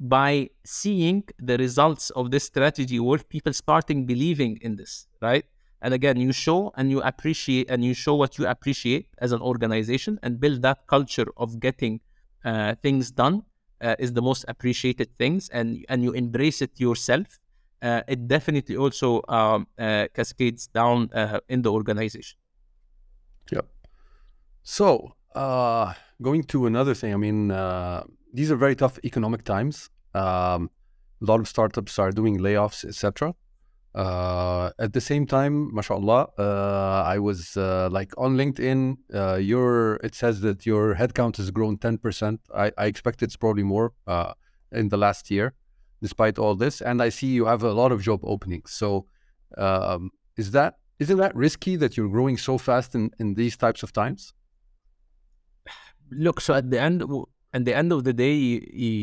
[0.00, 5.44] by seeing the results of this strategy work, people starting believing in this, right?
[5.80, 9.40] And again, you show and you appreciate and you show what you appreciate as an
[9.40, 12.00] organization and build that culture of getting
[12.44, 13.42] uh, things done
[13.82, 17.38] uh, is the most appreciated things and and you embrace it yourself.
[17.84, 22.38] Uh, it definitely also um, uh, cascades down uh, in the organization.
[23.52, 23.66] Yep.
[24.62, 25.12] So
[26.22, 27.48] going to another thing, I mean,
[28.32, 29.90] these are very tough economic times.
[30.14, 30.70] Um,
[31.20, 33.34] a lot of startups are doing layoffs, etc.
[33.94, 38.96] Uh, at the same time, mashallah, uh, I was uh, like on LinkedIn.
[39.14, 42.40] Uh, your it says that your headcount has grown ten percent.
[42.54, 43.92] I, I expect it's probably more
[44.72, 45.54] in the last year,
[46.06, 46.74] despite all this.
[46.88, 48.70] And I see you have a lot of job openings.
[48.82, 48.88] So,
[49.66, 50.02] um,
[50.42, 53.90] is that isn't that risky that you're growing so fast in, in these types of
[53.92, 54.20] times?
[56.26, 56.96] Look, so at the end,
[57.56, 58.56] at the end of the day, you,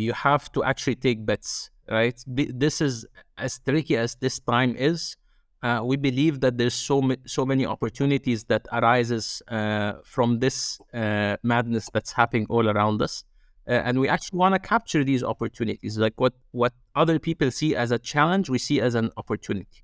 [0.06, 2.24] you have to actually take bets right?
[2.28, 3.06] This is
[3.38, 5.18] as tricky as this time is.
[5.64, 10.80] Uh, we believe that there's so ma- so many opportunities that arises uh, from this
[10.93, 13.24] uh, madness that's happening all around us,
[13.72, 15.93] uh, and we actually want to capture these opportunities.
[16.05, 19.80] Like what what other people see as a challenge, we see as an opportunity.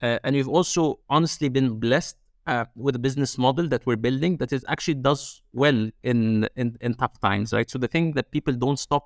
[0.00, 0.82] Uh, and we've also
[1.16, 2.16] honestly been blessed
[2.46, 5.80] uh, with a business model that we're building that is actually does well
[6.10, 7.68] in, in in tough times, right?
[7.70, 9.04] So the thing that people don't stop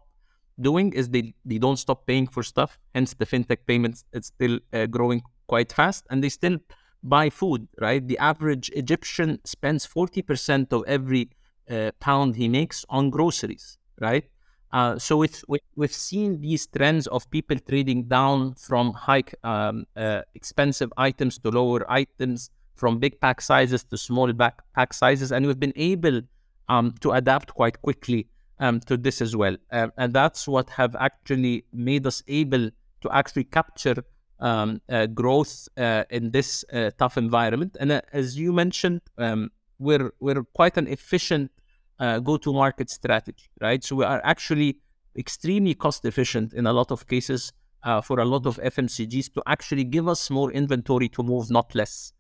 [0.69, 2.79] doing is they, they don't stop paying for stuff.
[2.95, 5.21] Hence, the fintech payments it's still uh, growing
[5.53, 6.57] quite fast, and they still
[7.03, 7.69] buy food.
[7.87, 11.29] Right, the average Egyptian spends forty percent of every
[11.71, 13.79] uh, pound he makes on groceries.
[13.99, 14.25] Right,
[14.73, 19.87] Uh, so it's, we, we've seen these trends of people trading down from high um,
[19.97, 25.33] uh, expensive items to lower items, from big pack sizes to small back pack sizes,
[25.33, 26.21] and we've been able
[26.69, 28.29] um, to adapt quite quickly
[28.59, 29.57] um, to this as well.
[29.71, 32.69] Um, and that's what have actually made us able
[33.01, 34.05] to actually capture
[34.41, 37.77] um, uh, growth uh, in this uh, tough environment.
[37.81, 41.51] And as you mentioned, um, we're we're quite an efficient
[41.99, 43.83] uh, go-to-market strategy, right?
[43.83, 44.79] So we are actually
[45.17, 49.43] extremely cost efficient in a lot of cases uh, for a lot of FMCGs to
[49.47, 52.13] actually give us more inventory to move, not less,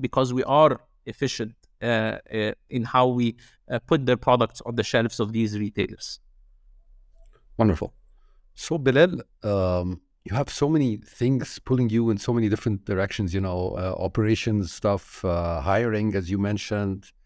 [0.00, 3.36] because we are efficient in how we
[3.86, 6.20] put their products on the shelves of these retailers.
[7.56, 7.92] Wonderful.
[8.54, 13.34] So Belal, um, you have so many things pulling you in so many different directions.
[13.34, 17.19] You know, uh, operations stuff, uh, hiring, as you mentioned, uh, uh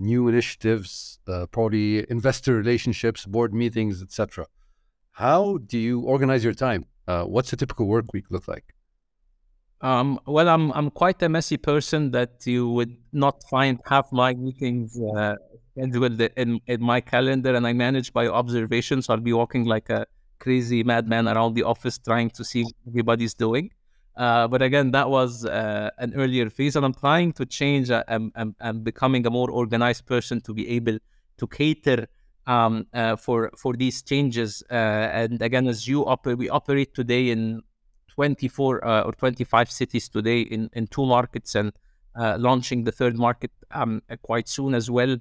[0.00, 4.46] new initiatives, uh, probably investor relationships, board meetings, etc.
[5.12, 6.86] How do you organize your time?
[7.06, 8.74] Uh, what's a typical work week look like?
[9.80, 14.32] Um, well, I'm I'm quite a messy person that you would not find half my
[14.32, 14.98] meetings
[15.76, 19.02] scheduled in, in my calendar, and I manage by observation.
[19.02, 20.06] So I'll be walking like a
[20.38, 23.70] crazy madman around the office trying to see what everybody's doing.
[24.16, 27.90] Uh, but again, that was uh, an earlier phase, and I'm trying to change.
[27.90, 30.98] Uh, I'm, I'm, I'm, becoming a more organized person to be able
[31.38, 32.06] to cater
[32.46, 34.62] um, uh, for for these changes.
[34.70, 37.62] Uh, and again, as you operate, we operate today in
[38.14, 41.72] 24 uh, or 25 cities today in, in two markets, and
[42.16, 45.16] launching the third market um, quite soon as well.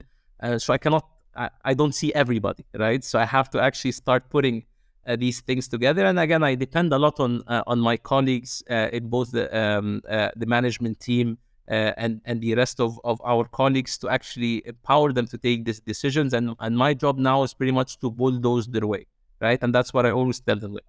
[0.60, 3.04] so I cannot, I, I don't see everybody, right?
[3.04, 4.66] So I have to actually start putting
[5.08, 6.06] uh, these things together.
[6.06, 9.46] And again, I depend a lot on uh, on my colleagues uh, in both the
[9.58, 11.38] um, uh, the management team
[11.70, 15.66] uh, and and the rest of, of our colleagues to actually empower them to take
[15.66, 16.34] these decisions.
[16.34, 19.08] And and my job now is pretty much to bulldoze their way,
[19.42, 19.62] right?
[19.62, 20.86] And that's what I always tell them: like,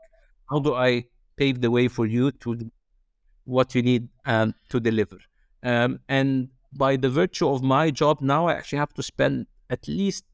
[0.51, 1.05] how do I
[1.37, 2.71] pave the way for you to
[3.45, 5.19] what you need um, to deliver?
[5.63, 9.89] Um, and by the virtue of my job now, I actually have to spend at
[9.89, 10.25] least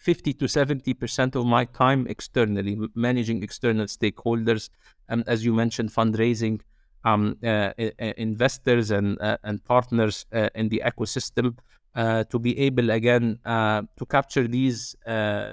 [0.00, 4.70] 50 to 70% of my time externally, managing external stakeholders,
[5.08, 6.60] and as you mentioned, fundraising
[7.04, 7.72] um, uh,
[8.16, 11.58] investors and, uh, and partners uh, in the ecosystem
[11.94, 15.52] uh, to be able, again, uh, to capture these uh,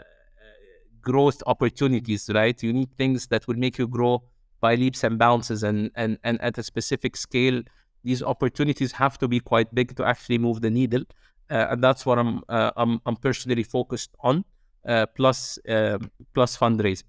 [1.02, 2.62] growth opportunities, right?
[2.64, 4.24] You need things that will make you grow
[4.62, 7.62] by leaps and bounces and, and, and at a specific scale.
[8.04, 11.04] These opportunities have to be quite big to actually move the needle
[11.50, 14.46] and that's what I'm uh, I'm, I'm personally focused on.
[14.88, 17.04] Uh, plus um, plus fundraising.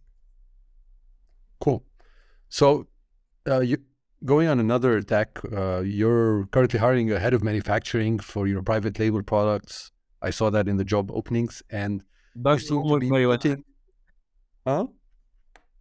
[1.61, 1.85] Cool.
[2.49, 2.89] So
[3.47, 3.79] you
[4.25, 8.99] going on another tack, uh, you're currently hiring a head of manufacturing for your private
[8.99, 9.91] label products.
[10.23, 12.03] I saw that in the job openings, and
[12.35, 13.39] that's homework very well.
[14.67, 14.87] Huh?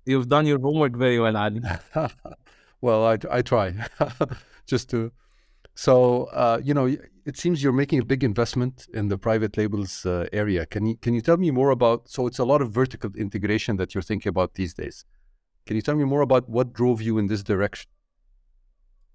[0.05, 1.61] You've done your homework very well, Ali.
[2.81, 3.73] well, I, I try
[4.67, 5.11] just to.
[5.75, 6.95] So uh, you know,
[7.27, 10.65] it seems you're making a big investment in the private labels uh, area.
[10.65, 12.07] Can you can you tell me more about?
[12.07, 15.03] So it's a lot of vertical integration that you're thinking about these days.
[15.65, 17.89] Can you tell me more about what drove you in this direction?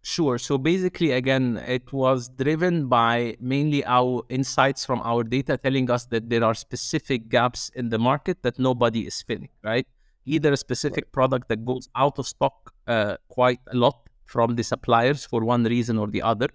[0.03, 0.37] Sure.
[0.37, 6.05] So basically, again, it was driven by mainly our insights from our data telling us
[6.07, 9.87] that there are specific gaps in the market that nobody is filling, right?
[10.27, 11.13] Either a specific right.
[11.13, 13.97] product that goes out of stock uh, quite a lot
[14.27, 16.49] from the suppliers for one reason or the other,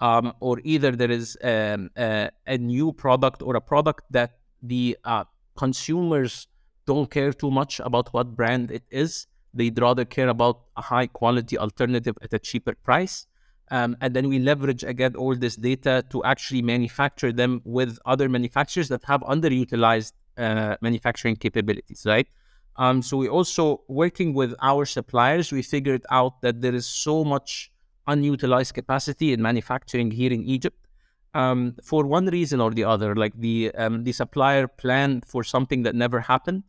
[0.00, 5.24] um, or either there is um, a new product or a product that the uh,
[5.56, 6.48] consumers
[6.86, 9.26] don't care too much about what brand it is.
[9.52, 13.26] They'd rather care about a high quality alternative at a cheaper price.
[13.70, 18.28] Um, and then we leverage again all this data to actually manufacture them with other
[18.28, 22.26] manufacturers that have underutilized uh, manufacturing capabilities, right?
[22.76, 27.24] Um, so we also working with our suppliers, we figured out that there is so
[27.24, 27.70] much
[28.06, 30.78] unutilized capacity in manufacturing here in Egypt.
[31.34, 35.82] Um, for one reason or the other, like the um, the supplier planned for something
[35.82, 36.62] that never happened,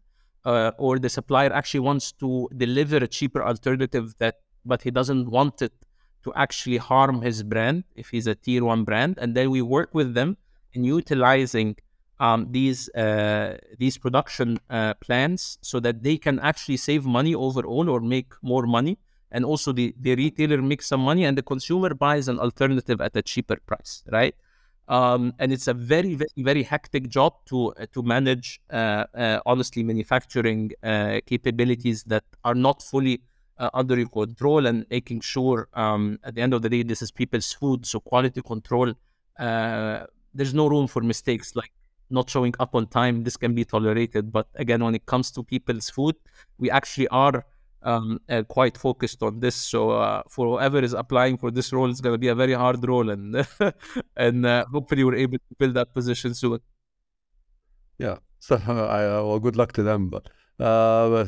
[0.44, 5.30] uh, or the supplier actually wants to deliver a cheaper alternative that, but he doesn't
[5.30, 5.74] want it
[6.24, 9.94] to actually harm his brand if he's a tier one brand, and then we work
[9.94, 10.36] with them
[10.74, 11.76] in utilizing
[12.20, 17.88] um, these uh, these production uh, plans so that they can actually save money overall
[17.88, 18.98] or make more money
[19.32, 23.16] and also the, the retailer makes some money and the consumer buys an alternative at
[23.16, 24.36] a cheaper price, right?
[24.88, 29.40] Um, and it's a very, very, very hectic job to uh, to manage, uh, uh,
[29.46, 33.22] honestly, manufacturing uh, capabilities that are not fully
[33.58, 37.02] uh, under your control and making sure um, at the end of the day this
[37.02, 38.94] is people's food, so quality control.
[39.40, 40.06] Uh,
[40.36, 41.56] there's no room for mistakes.
[41.56, 41.72] Like
[42.10, 44.32] not showing up on time, this can be tolerated.
[44.32, 46.16] But again, when it comes to people's food,
[46.60, 47.46] we actually are
[47.86, 49.56] um, uh, quite focused on this.
[49.56, 52.54] So uh, for whoever is applying for this role, it's going to be a very
[52.54, 53.48] hard role, and
[54.18, 56.60] and uh, hopefully we're able to fill that position soon.
[57.98, 58.18] Yeah.
[58.40, 60.10] So I, well, good luck to them.
[60.10, 60.30] But
[60.60, 61.26] uh,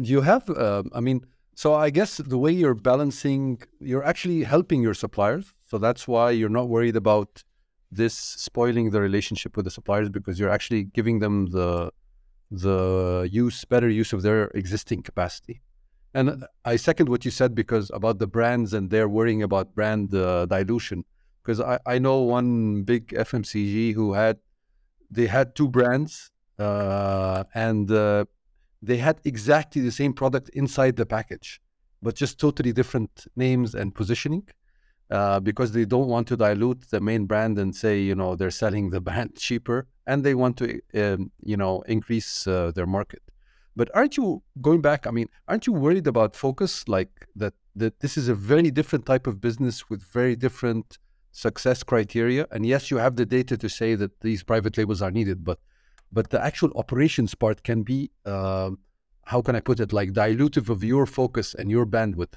[0.00, 0.48] do you have?
[0.50, 1.22] Uh, I mean,
[1.54, 5.54] so I guess the way you're balancing, you're actually helping your suppliers.
[5.66, 7.42] So that's why you're not worried about
[7.90, 11.90] this spoiling the relationship with the suppliers because you're actually giving them the
[12.50, 15.60] the use better use of their existing capacity.
[16.16, 20.14] And I second what you said because about the brands and they're worrying about brand
[20.14, 21.04] uh, dilution.
[21.42, 24.38] Because I, I know one big FMCG who had
[25.10, 28.24] they had two brands uh, and uh,
[28.80, 31.60] they had exactly the same product inside the package,
[32.00, 34.44] but just totally different names and positioning.
[35.10, 38.50] Uh, because they don't want to dilute the main brand and say you know they're
[38.50, 43.22] selling the brand cheaper and they want to um, you know increase uh, their market
[43.76, 46.88] but aren't you going back i mean aren't you worried about focus?
[46.88, 50.98] Like that that this is a very different type of business with very different
[51.32, 52.46] success criteria?
[52.50, 55.58] And yes you have the data to say that these private labels are needed but
[56.10, 58.70] but the actual operations part can be uh,
[59.24, 62.34] how can i put it like dilutive of your focus and your bandwidth.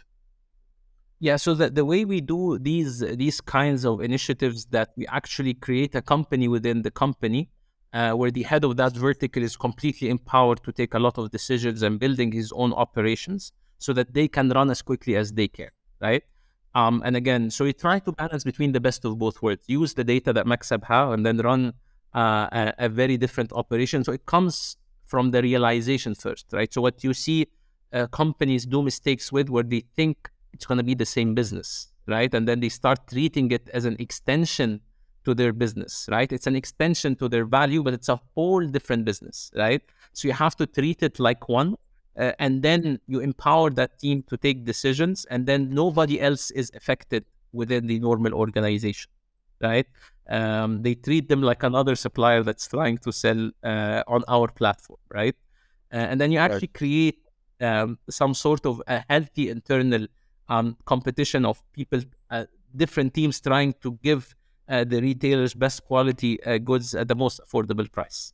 [1.21, 5.53] Yeah, so the, the way we do these these kinds of initiatives that we actually
[5.53, 7.49] create a company within the company
[7.93, 11.31] uh, where the head of that vertical is completely empowered to take a lot of
[11.31, 15.47] decisions and building his own operations so that they can run as quickly as they
[15.47, 15.69] can,
[16.01, 16.23] right?
[16.75, 19.93] Um, and again, so we try to balance between the best of both worlds, use
[19.95, 21.73] the data that MaxAB have and then run
[22.13, 24.03] uh, a, a, very different operation.
[24.03, 26.71] So it comes from the realization first, right?
[26.71, 27.47] So what you see
[27.91, 31.87] uh, companies do mistakes with where they think it's going to be the same business,
[32.07, 32.31] right?
[32.33, 34.81] And then they start treating it as an extension
[35.29, 36.29] to their business, right?
[36.37, 39.81] It's an extension to their value, but it's a whole different business, right?
[40.13, 41.75] So you have to treat it like one.
[42.17, 46.67] Uh, and then you empower that team to take decisions, and then nobody else is
[46.79, 47.23] affected
[47.59, 49.09] within the normal organization,
[49.61, 49.87] right?
[50.37, 54.99] Um, they treat them like another supplier that's trying to sell uh, on our platform,
[55.19, 55.35] right?
[55.93, 57.19] Uh, and then you actually create
[57.61, 60.03] um, some sort of a healthy internal
[60.49, 62.01] um, competition of people,
[62.31, 64.35] uh, different teams trying to give
[64.85, 68.33] the retailers best quality uh, goods at the most affordable price.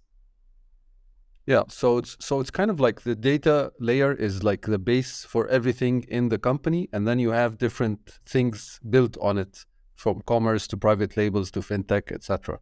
[1.48, 5.24] Yeah, so it's so it's kind of like the data layer is like the base
[5.26, 9.66] for everything in the company, and then you have different things built on it,
[9.96, 12.60] from commerce to private labels to fintech, etc.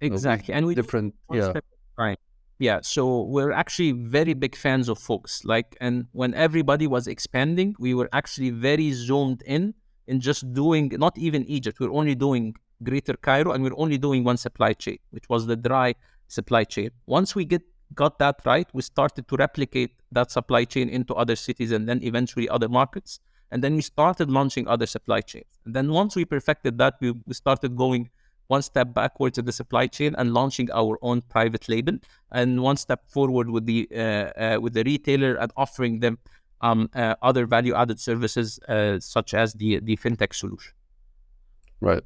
[0.00, 1.52] Exactly, and we different yeah
[1.96, 2.18] right
[2.58, 5.44] yeah so we're actually very big fans of folks.
[5.44, 9.74] like and when everybody was expanding we were actually very zoomed in
[10.06, 14.24] in just doing not even egypt we're only doing greater cairo and we're only doing
[14.24, 15.94] one supply chain which was the dry
[16.28, 17.62] supply chain once we get
[17.94, 22.02] got that right we started to replicate that supply chain into other cities and then
[22.02, 23.20] eventually other markets
[23.50, 27.12] and then we started launching other supply chains and then once we perfected that we,
[27.26, 28.10] we started going
[28.48, 31.94] one step backwards in the supply chain and launching our own private label,
[32.32, 36.18] and one step forward with the uh, uh, with the retailer and offering them
[36.60, 40.72] um, uh, other value added services uh, such as the the fintech solution.
[41.80, 42.02] Right.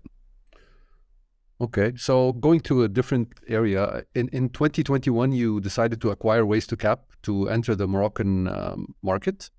[1.60, 7.00] Okay, so going to a different area in in 2021, you decided to acquire WaystoCap
[7.22, 9.50] to enter the Moroccan um, market.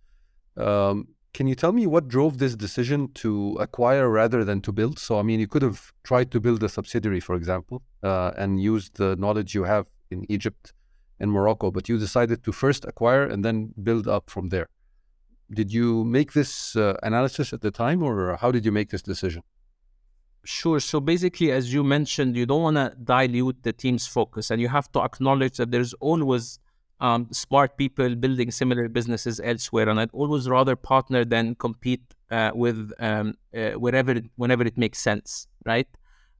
[0.57, 4.97] Um, can you tell me what drove this decision to acquire rather than to build?
[4.97, 8.59] So, I mean, you could have tried to build a subsidiary, for example, uh, and
[8.59, 10.73] used the knowledge you have in Egypt
[11.19, 14.67] and Morocco, but you decided to first acquire and then build up from there.
[15.53, 19.03] Did you make this uh, analysis at the time, or how did you make this
[19.03, 19.43] decision?
[20.43, 20.79] Sure.
[20.79, 24.69] So basically, as you mentioned, you don't want to dilute the team's focus, and you
[24.69, 26.59] have to acknowledge that there's always
[26.99, 32.51] um, smart people building similar businesses elsewhere, and I'd always rather partner than compete uh,
[32.55, 35.87] with um, uh, wherever whenever it makes sense, right?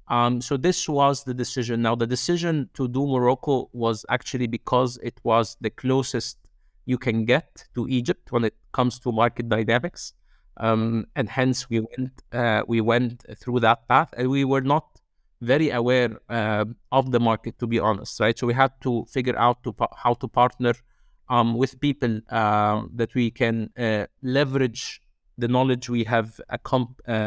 [0.08, 1.84] Um, so this was the decision.
[1.84, 6.38] Now the decision to do Morocco was actually because it was the closest
[6.86, 10.14] you can get to Egypt when it comes to market dynamics,
[10.58, 14.86] um, and hence we went uh, we went through that path, and we were not
[15.42, 18.38] very aware uh, of the market, to be honest, right?
[18.38, 20.74] So we had to figure out to how to partner
[21.30, 25.02] um, with people uh, that we can uh, leverage
[25.38, 26.58] the knowledge we have uh,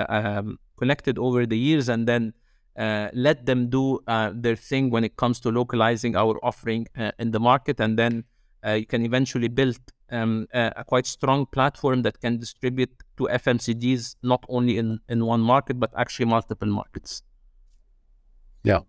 [0.08, 2.32] um, connected over the years, and then
[2.78, 6.86] uh, let them do their thing when it comes to localizing our offering
[7.18, 8.24] in the market, and then
[8.64, 9.78] you can eventually build
[10.10, 15.40] um, a quite strong platform that can distribute to FMCGs not only in, in one
[15.40, 17.22] market but actually multiple markets.
[18.62, 18.80] Yeah.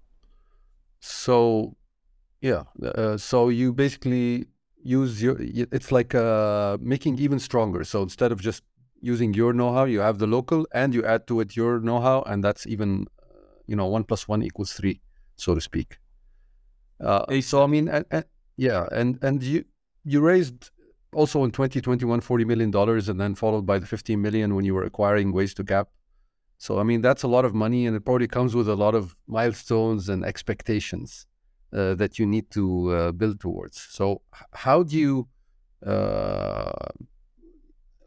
[1.00, 1.76] So,
[2.42, 2.64] yeah.
[2.84, 4.48] Uh, so you basically
[4.82, 5.36] use your.
[5.40, 7.84] It's like uh, making even stronger.
[7.84, 8.64] So instead of just
[9.02, 12.44] using your know-how, you have the local, and you add to it your know-how, and
[12.44, 13.06] that's even,
[13.68, 15.02] you know, one plus one equals three,
[15.36, 16.00] so to speak.
[17.00, 18.26] Uh, so I mean, and, and,
[18.58, 19.66] yeah, and and you
[20.06, 20.72] you raised
[21.16, 24.74] also in 2021 40 million dollars, and then followed by the 15 million when you
[24.76, 25.86] were acquiring WaystoCap.
[26.58, 28.96] So I mean, that's a lot of money, and it probably comes with a lot
[28.96, 31.26] of milestones and expectations
[31.74, 33.78] uh, that you need to uh, build towards.
[33.90, 34.22] So
[34.54, 35.28] how do you
[35.86, 36.72] uh,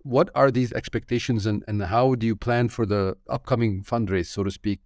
[0.02, 4.42] what are these expectations and, and how do you plan for the upcoming fundraise, so
[4.42, 4.80] to speak?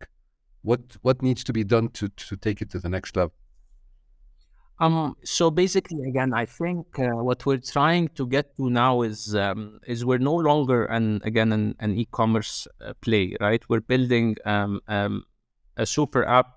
[0.62, 3.34] What what needs to be done to to take it to the next level?
[4.82, 9.32] Um, so basically, again, I think uh, what we're trying to get to now is
[9.32, 13.62] um, is we're no longer an again an, an e-commerce uh, play, right?
[13.68, 15.22] We're building um, um,
[15.76, 16.48] a super app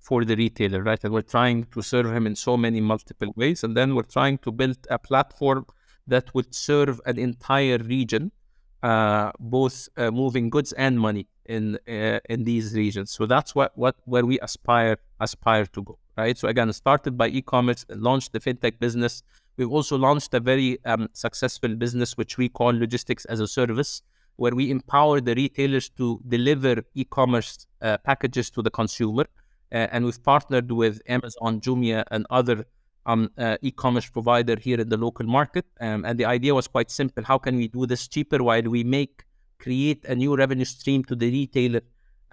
[0.00, 1.04] for the retailer, right?
[1.04, 4.38] And we're trying to serve him in so many multiple ways, and then we're trying
[4.38, 5.66] to build a platform
[6.06, 8.32] that would serve an entire region,
[8.82, 13.10] uh, both uh, moving goods and money in uh, in these regions.
[13.10, 16.36] So that's what what where we aspire aspire to go right?
[16.36, 19.22] So again, started by e-commerce, launched the fintech business.
[19.56, 24.02] We've also launched a very um, successful business which we call logistics as a service,
[24.36, 29.26] where we empower the retailers to deliver e-commerce uh, packages to the consumer.
[29.72, 32.64] Uh, and we've partnered with Amazon, Jumia, and other
[33.06, 35.66] um, uh, e-commerce provider here in the local market.
[35.80, 38.84] Um, and the idea was quite simple: how can we do this cheaper while we
[38.84, 39.24] make
[39.58, 41.80] create a new revenue stream to the retailer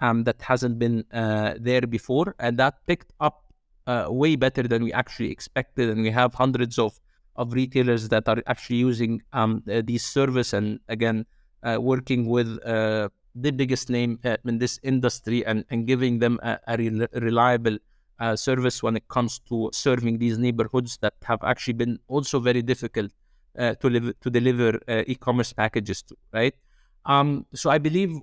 [0.00, 2.34] um, that hasn't been uh, there before?
[2.38, 3.41] And that picked up
[3.86, 6.98] uh, way better than we actually expected, and we have hundreds of
[7.36, 11.24] of retailers that are actually using um, uh, these service and again
[11.62, 16.38] uh, working with uh, the biggest name uh, in this industry and, and giving them
[16.42, 17.78] a, a re- reliable
[18.20, 22.62] uh, service when it comes to serving these neighborhoods that have actually been also very
[22.62, 23.10] difficult
[23.56, 26.54] to live to deliver e-commerce packages to right?
[27.04, 28.18] Um, so I believe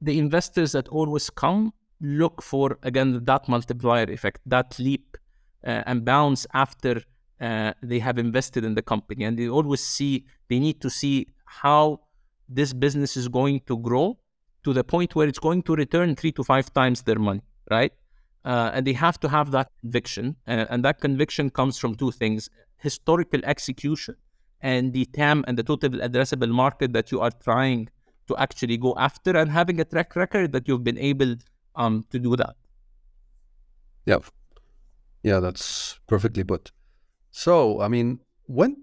[0.00, 5.16] the investors that always come look for again that multiplier effect, that leap
[5.66, 7.02] uh, and bounce after
[7.40, 11.28] uh, they have invested in the company, and they always see they need to see
[11.44, 12.00] how
[12.48, 14.18] this business is going to grow
[14.64, 17.92] to the point where it's going to return three to five times their money, right?
[18.44, 22.10] Uh, and they have to have that conviction, uh, and that conviction comes from two
[22.10, 24.16] things: historical execution
[24.62, 27.88] and the TAM and the total addressable market that you are trying
[28.28, 31.36] to actually go after, and having a track record that you've been able
[31.80, 32.56] um, to do that.
[34.06, 34.18] Yeah,
[35.22, 36.72] yeah, that's perfectly put.
[37.30, 38.76] So, I mean, when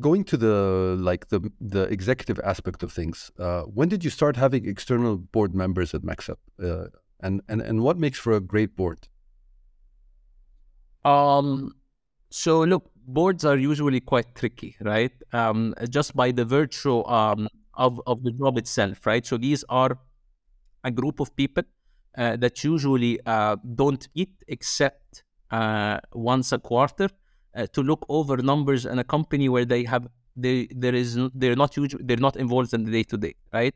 [0.00, 4.36] going to the like the the executive aspect of things, uh, when did you start
[4.36, 6.86] having external board members at MaxAB, uh,
[7.20, 9.08] and and and what makes for a great board?
[11.04, 11.74] Um,
[12.30, 15.12] so look, boards are usually quite tricky, right?
[15.32, 19.26] Um, just by the virtue um, of of the job itself, right?
[19.26, 19.98] So these are
[20.84, 21.64] a group of people
[22.16, 27.08] that usually uh, don't eat except uh, once a quarter
[27.72, 30.06] to look over numbers in a company where they have
[30.36, 33.74] they there is they're not usually they're not involved in the day to day, right?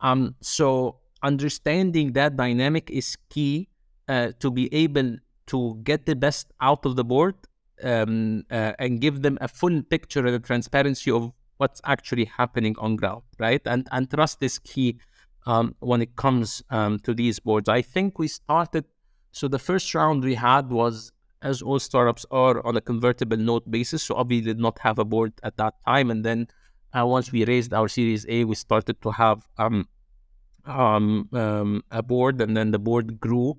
[0.00, 3.68] Um, so understanding that dynamic is key
[4.08, 5.16] to be able
[5.46, 7.34] to get the best out of the board
[7.82, 12.74] um, uh, and give them a full picture and a transparency of what's actually happening
[12.78, 13.60] on ground, right?
[13.66, 14.98] And and trust is key
[15.46, 17.68] um, when it comes um, to these boards.
[17.68, 18.84] I think we started,
[19.32, 21.12] so the first round we had was,
[21.42, 24.02] as all startups are, on a convertible note basis.
[24.02, 26.10] So obviously did not have a board at that time.
[26.10, 26.48] And then
[26.96, 29.88] uh, once we raised our Series A, we started to have um,
[30.66, 33.58] um, um a board, and then the board grew.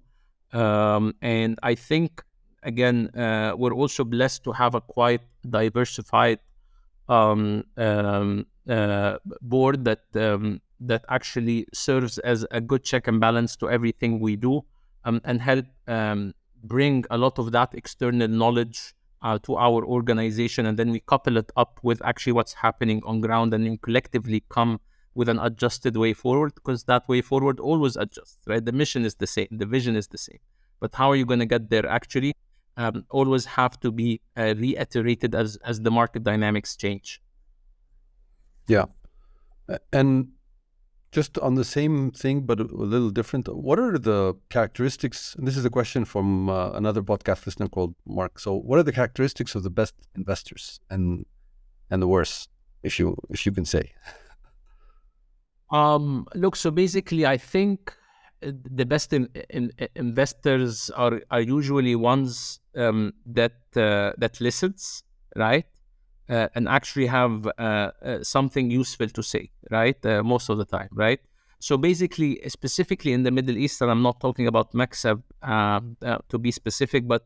[0.53, 2.23] Um, and I think,
[2.61, 6.39] again, uh, we're also blessed to have a quite diversified
[7.09, 10.03] um, uh, board that
[10.81, 14.61] that actually serves as a good check and balance to everything we do
[15.05, 20.65] um, and help um, bring a lot of that external knowledge uh, to our organization.
[20.65, 24.43] And then we couple it up with actually what's happening on ground and then collectively
[24.49, 24.79] come
[25.13, 28.63] with an adjusted way forward because that way forward always adjusts right?
[28.63, 30.39] The mission is the same the vision is the same.
[30.79, 32.33] But how are you going to get there actually?
[32.77, 37.21] Um, always have to be uh, reiterated as as the market dynamics change.
[38.67, 38.85] Yeah.
[39.91, 40.29] And
[41.11, 43.47] just on the same thing, but a, little different.
[43.53, 45.35] What are the characteristics?
[45.35, 48.39] And this is a question from uh, another podcast listener called Mark.
[48.39, 51.25] So, what are the characteristics of the best investors and
[51.89, 52.49] and the worst,
[52.83, 53.91] if you if you can say?
[55.71, 57.93] Um, look, so basically, I think
[58.41, 65.03] the best in, in, investors are are usually ones um, that uh, that listens,
[65.35, 65.65] right,
[66.29, 70.65] uh, and actually have uh, uh something useful to say, right, uh, most of the
[70.65, 71.19] time, right.
[71.59, 75.79] So basically, specifically in the Middle East, and I'm not talking about MaxAB uh,
[76.29, 77.23] to be specific, but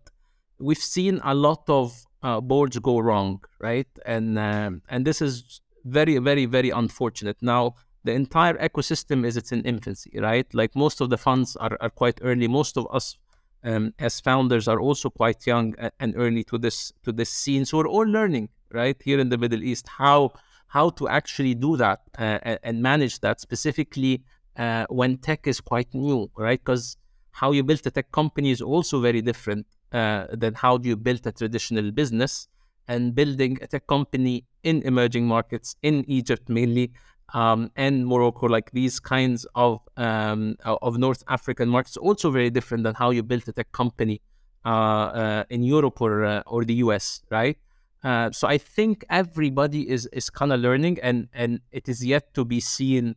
[0.59, 2.05] we've seen a lot of
[2.43, 7.37] boards go wrong, right, and and this is very, very, very unfortunate.
[7.41, 7.75] Now
[8.05, 10.45] the entire ecosystem is it's in infancy, right?
[10.53, 12.47] Like most of the funds are, are quite early.
[12.47, 13.17] Most of us
[13.63, 17.65] um, as founders are also quite young and early to this to this scene.
[17.65, 20.33] So we're all learning, right, here in the Middle East, how
[20.67, 24.23] how to actually do that uh, and manage that specifically
[24.57, 26.59] uh, when tech is quite new, right?
[26.59, 26.97] Because
[27.31, 31.25] how you build a tech company is also very different uh, than how you build
[31.27, 32.47] a traditional business.
[32.87, 36.91] And building a tech company in emerging markets in Egypt mainly
[37.33, 42.83] um, and Morocco, like these kinds of um, of North African markets, also very different
[42.83, 44.21] than how you built a tech company
[44.65, 47.57] uh, uh, in Europe or uh, or the US, right?
[48.05, 52.35] Uh, so I think everybody is is kind of learning, and and it is yet
[52.35, 53.15] to be seen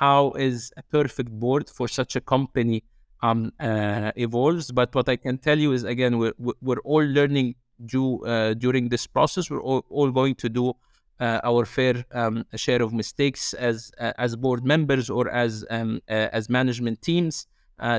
[0.00, 2.82] how is a perfect board for such a company
[3.22, 4.72] um, uh, evolves.
[4.72, 7.56] But what I can tell you is again, we're we're all learning
[7.94, 9.50] uh, during this process.
[9.50, 10.72] We're all, all going to do
[11.20, 16.00] uh, our fair um, share of mistakes as uh, as board members or as um,
[16.08, 17.46] as management teams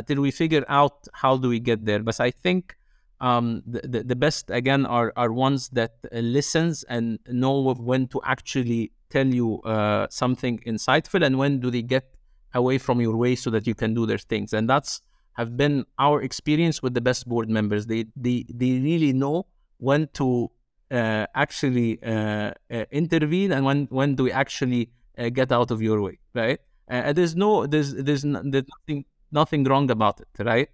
[0.08, 2.02] till we figure out how do we get there.
[2.02, 2.76] But I think
[3.24, 8.92] um, the, the best again are are ones that listens and know when to actually
[9.10, 12.06] tell you uh, something insightful and when do they get
[12.54, 15.02] away from your way so that you can do their things and that's
[15.34, 19.46] have been our experience with the best board members they they they really know
[19.78, 20.52] when to
[20.92, 24.90] uh, actually uh, uh, intervene and when when do we actually
[25.34, 26.60] get out of your way, right?
[26.88, 30.70] And there's no there's there's, there's nothing nothing wrong about it, right?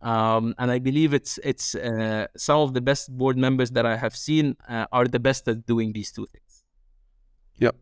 [0.00, 3.96] Um, and I believe it's it's uh, some of the best board members that I
[3.96, 6.62] have seen uh, are the best at doing these two things.
[7.56, 7.72] Yeah,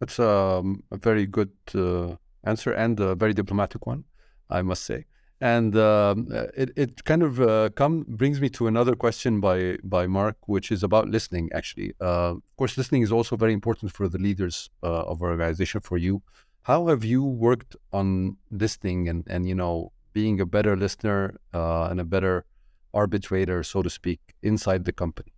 [0.00, 4.04] that's um, a very good uh, answer and a very diplomatic one,
[4.50, 5.06] I must say.
[5.40, 9.76] And um, uh, it, it kind of uh, come brings me to another question by
[9.84, 11.50] by Mark, which is about listening.
[11.54, 15.80] Actually, uh, of course, listening is also very important for the leaders of our organization.
[15.80, 16.22] For you,
[16.62, 21.88] how have you worked on listening and and you know being a better listener uh,
[21.90, 22.46] and a better
[22.94, 25.32] arbitrator, so to speak, inside the company?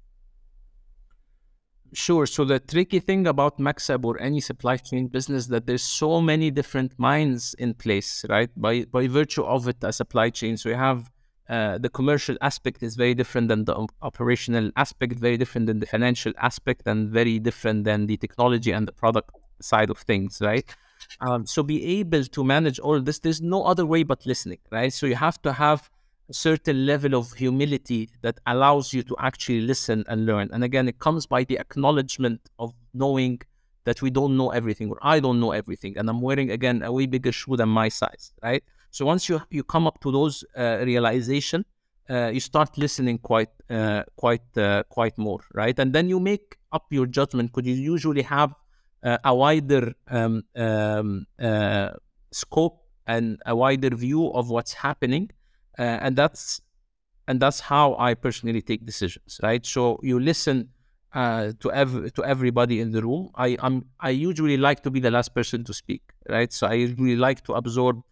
[1.92, 2.26] Sure.
[2.26, 6.50] So the tricky thing about MaxAB or any supply chain business that there's so many
[6.50, 8.50] different minds in place, right?
[8.56, 10.56] By by virtue of it, a supply chain.
[10.56, 11.10] So you have
[11.48, 15.86] uh, the commercial aspect is very different than the operational aspect, very different than the
[15.86, 20.68] financial aspect, and very different than the technology and the product side of things, right?
[21.20, 23.18] Um, so be able to manage all this.
[23.18, 24.92] There's no other way but listening, right?
[24.92, 25.90] So you have to have
[26.28, 30.50] a certain level of humility that allows you to actually listen and learn.
[30.52, 33.40] And again, it comes by the acknowledgement of knowing
[33.84, 35.96] that we don't know everything or I don't know everything.
[35.96, 38.62] And I'm wearing, again, a way bigger shoe than my size, right?
[38.90, 41.64] So once you, you come up to those uh, realization,
[42.10, 45.78] uh, you start listening quite, uh, quite, uh, quite more, right?
[45.78, 48.54] And then you make up your judgment because you usually have
[49.02, 51.90] a wider um, um, uh,
[52.32, 55.30] scope and a wider view of what's happening
[55.78, 56.60] uh, and that's
[57.28, 59.64] and that's how I personally take decisions, right?
[59.66, 60.68] So you listen
[61.12, 63.30] uh, to ev- to everybody in the room.
[63.34, 66.52] I am I usually like to be the last person to speak, right?
[66.52, 68.02] So I usually like to absorb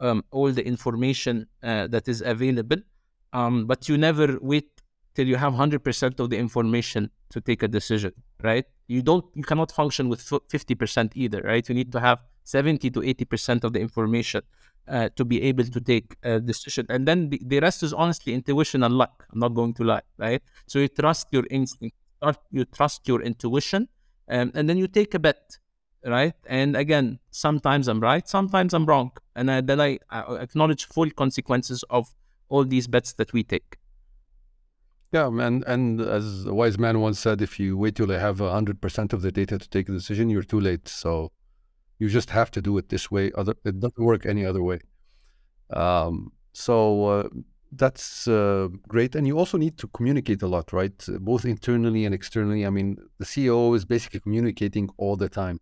[0.00, 2.78] um, all the information uh, that is available,
[3.32, 4.70] um, but you never wait
[5.14, 8.12] till you have hundred percent of the information to take a decision,
[8.42, 8.66] right?
[8.94, 10.20] You don't you cannot function with
[10.54, 11.64] fifty percent either, right?
[11.68, 12.18] You need to have
[12.56, 14.42] seventy to eighty percent of the information
[14.88, 16.86] uh, to be able to take a decision.
[16.88, 19.26] And then the, rest is honestly intuition and luck.
[19.32, 20.42] I'm not going to lie, right?
[20.66, 21.96] So you trust your instinct,
[22.50, 23.88] you trust your intuition,
[24.28, 25.58] um, and then you take a bet,
[26.04, 26.34] right?
[26.46, 31.84] And again, sometimes I'm right, sometimes I'm wrong, and then I, I acknowledge full consequences
[31.90, 32.14] of
[32.48, 33.78] all these bets that we take.
[35.14, 38.40] Yeah, and and as a wise man once said, if you wait till you have
[38.40, 40.88] hundred percent of the data to take a decision, you're too late.
[40.88, 41.30] So
[42.00, 43.30] you just have to do it this way.
[43.36, 44.80] Other it doesn't work any other way.
[45.70, 47.28] Um, so uh,
[47.70, 50.98] that's uh, great, and you also need to communicate a lot, right?
[51.20, 52.66] Both internally and externally.
[52.66, 55.60] I mean, the CEO is basically communicating all the time.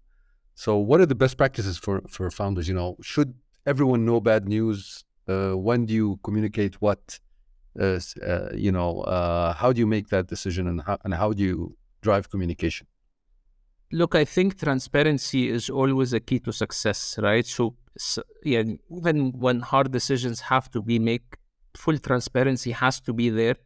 [0.55, 2.69] So, what are the best practices for for founders?
[2.69, 3.35] You know, should
[3.67, 5.05] everyone know bad news?
[5.29, 7.21] Uh, when do you communicate what?
[7.79, 11.33] Uh, uh, you know, uh, how do you make that decision, and how and how
[11.33, 12.87] do you drive communication?
[13.91, 17.47] Look, I think transparency is always a key to success, right?
[17.47, 21.23] So so, yeah, even when hard decisions have to be made,
[21.75, 23.57] full transparency has to be there,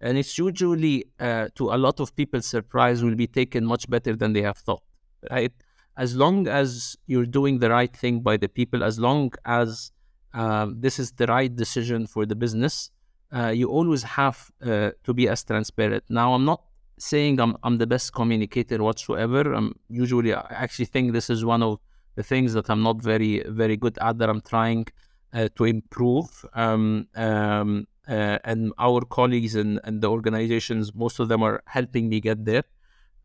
[0.00, 4.16] and it's usually uh, to a lot of people's surprise will be taken much better
[4.16, 4.82] than they have thought.
[5.30, 5.52] Right,
[5.96, 9.92] as long as you're doing the right thing by the people, as long as
[10.34, 12.90] um, this is the right decision for the business,
[13.34, 16.04] uh, you always have uh, to be as transparent.
[16.08, 16.62] Now, I'm not
[16.98, 19.52] saying I'm, I'm the best communicator whatsoever.
[19.52, 21.78] I'm usually, I actually think this is one of
[22.14, 24.86] the things that I'm not very, very good at that I'm trying
[25.32, 26.44] uh, to improve.
[26.54, 32.08] Um, um, uh, and our colleagues and, and the organizations, most of them are helping
[32.08, 32.64] me get there.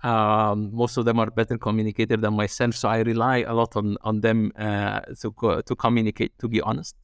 [0.03, 3.97] Um, most of them are better communicator than myself, so I rely a lot on
[4.01, 6.37] on them uh, to co- to communicate.
[6.37, 6.95] To be honest,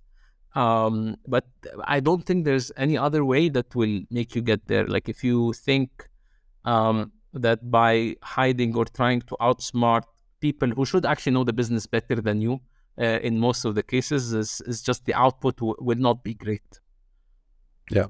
[0.56, 1.46] um, but
[1.86, 4.86] I don't think there's any other way that will make you get there.
[4.88, 6.08] Like if you think
[6.66, 10.04] um, that by hiding or trying to outsmart
[10.40, 12.62] people who should actually know the business better than you,
[13.00, 16.34] uh, in most of the cases, is, is just the output w- will not be
[16.34, 16.80] great.
[17.90, 18.08] Yeah.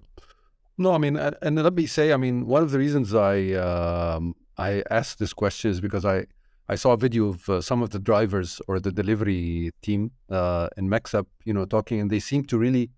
[0.78, 4.36] No, I mean, and, let me say, I mean, one of the reasons I um,
[4.58, 6.26] I asked this question is because I
[6.70, 10.70] I saw a video of uh, some of the drivers or the delivery team uh,
[10.78, 12.90] in MaxAB, you know, talking, and they seem to really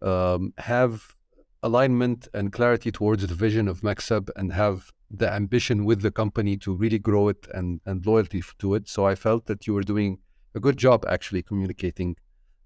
[0.00, 1.16] um, have
[1.62, 6.56] alignment and clarity towards the vision of MaxAB and have the ambition with the company
[6.58, 8.88] to really grow it and and loyalty to it.
[8.88, 10.18] So I felt that you were doing
[10.54, 12.16] a good job actually communicating.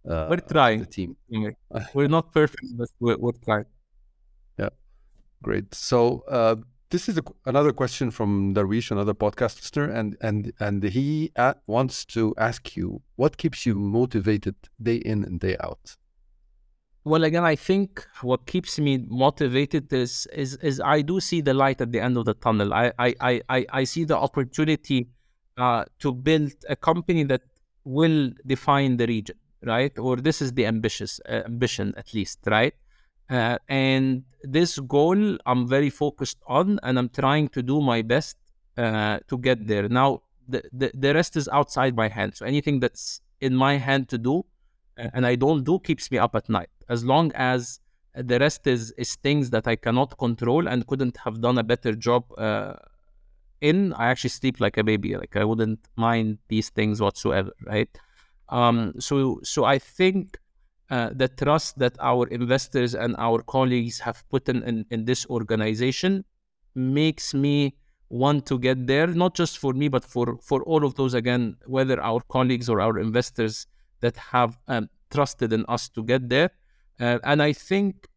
[0.06, 0.80] Uh, we're trying.
[0.80, 1.16] The team.
[1.94, 3.64] We're not perfect, but we're, we're trying.
[4.58, 4.68] Yeah,
[5.42, 5.74] great.
[5.74, 6.24] So.
[6.94, 11.32] This is a, another question from Darwish, another podcast listener, and and and he
[11.66, 15.96] wants to ask you what keeps you motivated day in and day out.
[17.02, 21.52] Well, again, I think what keeps me motivated is is is I do see the
[21.52, 22.72] light at the end of the tunnel.
[22.72, 25.08] I I I I see the opportunity
[25.56, 27.42] uh, to build a company that
[27.82, 29.98] will define the region, right?
[29.98, 32.74] Or this is the ambitious uh, ambition, at least, right?
[33.30, 38.36] Uh, and this goal I'm very focused on, and I'm trying to do my best
[38.76, 39.88] uh, to get there.
[39.88, 42.34] Now, the, the, the rest is outside my hand.
[42.36, 44.44] So anything that's in my hand to do,
[44.98, 46.68] uh, and I don't do, keeps me up at night.
[46.88, 47.80] As long as
[48.14, 51.94] the rest is is things that I cannot control and couldn't have done a better
[51.94, 52.74] job uh,
[53.60, 55.16] in, I actually sleep like a baby.
[55.16, 57.88] Like I wouldn't mind these things whatsoever, right?
[58.50, 60.38] Um, so so I think
[60.90, 65.24] uh, the trust that our investors and our colleagues have put in, in, in, this
[65.26, 66.24] organization
[66.74, 67.74] makes me
[68.10, 71.56] want to get there, not just for me, but for, for all of those, again,
[71.66, 73.66] whether our colleagues or our investors
[74.00, 76.50] that have um, trusted in us to get there.
[77.00, 78.08] Uh, and I think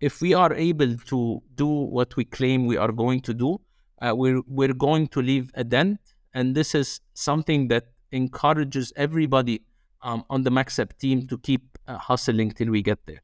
[0.00, 3.60] if we are able to do what we claim we are going to do,
[4.00, 5.98] uh, we're, we're going to leave a dent.
[6.34, 9.62] And this is something that encourages everybody
[10.02, 13.22] um, on the MaxAB team to keep uh, hustling till we get there.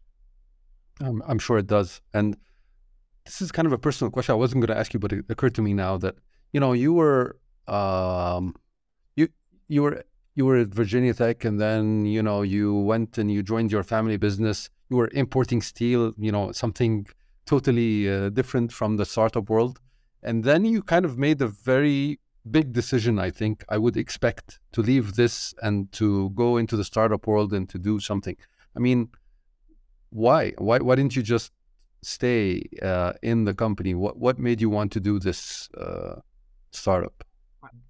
[1.00, 2.00] Um, I'm sure it does.
[2.12, 2.36] And
[3.24, 4.32] this is kind of a personal question.
[4.32, 6.16] I wasn't going to ask you, but it occurred to me now that
[6.52, 8.54] you know you were um,
[9.16, 9.28] you
[9.68, 10.02] you were
[10.34, 13.82] you were at Virginia Tech, and then you know you went and you joined your
[13.82, 14.70] family business.
[14.90, 17.06] You were importing steel, you know, something
[17.46, 19.80] totally uh, different from the startup world,
[20.22, 22.18] and then you kind of made a very
[22.50, 26.84] big decision, I think, I would expect to leave this and to go into the
[26.84, 28.36] startup world and to do something.
[28.76, 29.08] I mean,
[30.10, 30.52] why?
[30.58, 30.78] Why?
[30.78, 31.52] Why didn't you just
[32.02, 33.94] stay uh, in the company?
[33.94, 36.20] What What made you want to do this uh,
[36.70, 37.24] startup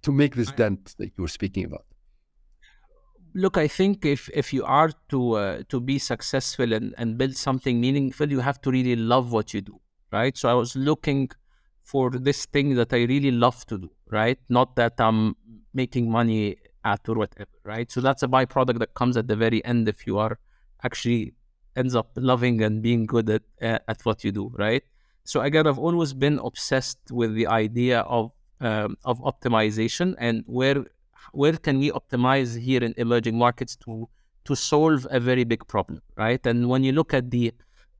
[0.02, 1.84] to make this dent that you were speaking about?
[3.34, 7.36] Look, I think if if you are to uh, to be successful and, and build
[7.36, 9.80] something meaningful, you have to really love what you do,
[10.12, 10.36] right?
[10.36, 11.30] So I was looking
[11.82, 14.38] for this thing that I really love to do, right?
[14.48, 15.36] Not that I'm
[15.74, 17.90] making money at or whatever, right?
[17.90, 20.38] So that's a byproduct that comes at the very end if you are
[20.84, 21.34] actually
[21.76, 24.82] ends up loving and being good at uh, at what you do, right?
[25.24, 30.84] So again, I've always been obsessed with the idea of um, of optimization and where
[31.32, 34.08] where can we optimize here in emerging markets to
[34.44, 36.44] to solve a very big problem, right?
[36.46, 37.52] And when you look at the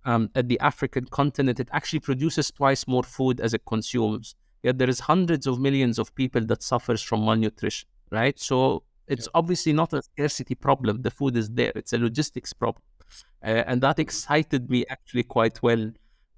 [0.04, 4.34] um, at the African continent, it actually produces twice more food as it consumes.
[4.62, 8.38] Yet there is hundreds of millions of people that suffers from malnutrition, right?
[8.38, 9.38] So it's yeah.
[9.38, 11.03] obviously not a scarcity problem.
[11.03, 11.72] The food is there.
[11.74, 12.84] It's a logistics problem,
[13.44, 15.90] uh, and that excited me actually quite well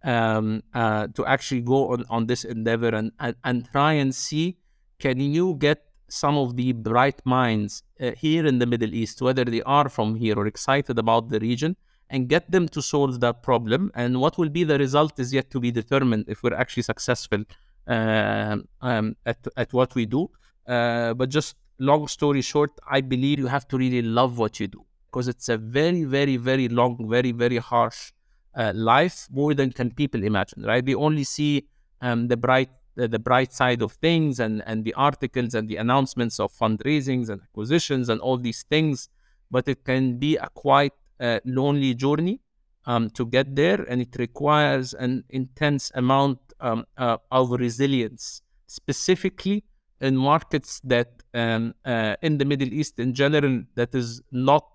[0.02, 4.58] um, uh, to actually go on on this endeavor and, and and try and see
[4.98, 9.44] can you get some of the bright minds uh, here in the Middle East, whether
[9.44, 11.76] they are from here or excited about the region,
[12.10, 13.90] and get them to solve that problem.
[13.94, 17.44] And what will be the result is yet to be determined if we're actually successful
[17.88, 20.30] uh, um, at, at what we do.
[20.66, 24.68] Uh, but just long story short, I believe you have to really love what you
[24.68, 28.12] do because it's a very, very, very long, very, very harsh
[28.56, 30.62] uh, life, more than can people imagine.
[30.64, 30.84] Right?
[30.84, 31.66] We only see
[32.00, 35.76] um, the bright the, the, bright side of things and and the articles and the
[35.76, 39.08] announcements of fundraisings and acquisitions and all these things,
[39.50, 42.40] but it can be a quite uh, lonely journey
[42.86, 49.64] um, to get there, and it requires an intense amount um, uh, of resilience, specifically
[50.04, 54.66] in markets that um, uh, in the Middle East in general that is not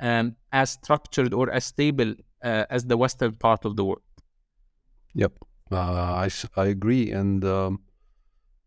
[0.00, 4.02] um, as structured or as stable uh, as the western part of the world.
[5.14, 5.32] Yep,
[5.70, 5.76] uh,
[6.26, 7.12] I, I agree.
[7.12, 7.80] And um,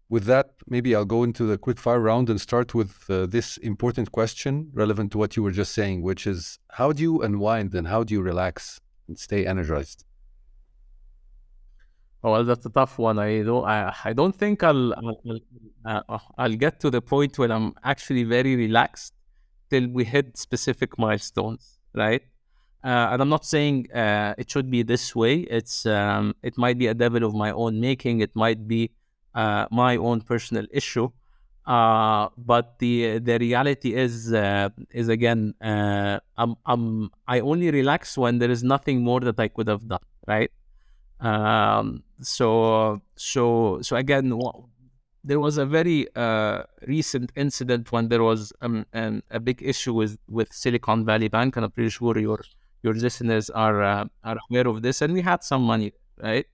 [0.09, 3.57] with that, maybe I'll go into the quick fire round and start with uh, this
[3.57, 7.75] important question relevant to what you were just saying, which is how do you unwind
[7.75, 10.05] and how do you relax and stay energized?
[12.23, 13.19] Oh, well, that's a tough one.
[13.19, 13.63] I don't.
[13.65, 15.39] I, I don't think I'll I'll,
[15.85, 19.13] uh, I'll get to the point where I'm actually very relaxed
[19.69, 22.21] till we hit specific milestones, right?
[22.83, 25.41] Uh, and I'm not saying uh, it should be this way.
[25.41, 28.21] It's um, it might be a devil of my own making.
[28.21, 28.91] It might be
[29.35, 31.09] uh, my own personal issue.
[31.65, 38.17] Uh, but the the reality is uh, is again uh, I'm, I'm I only relax
[38.17, 40.49] when there is nothing more that I could have done, right?
[41.19, 44.33] Um, so so so again,
[45.23, 49.93] there was a very uh, recent incident when there was um, um, a big issue
[49.93, 52.39] with with Silicon Valley Bank, and I'm pretty sure your
[52.83, 55.01] your listeners are uh, are aware of this.
[55.01, 56.45] And we had some money, right?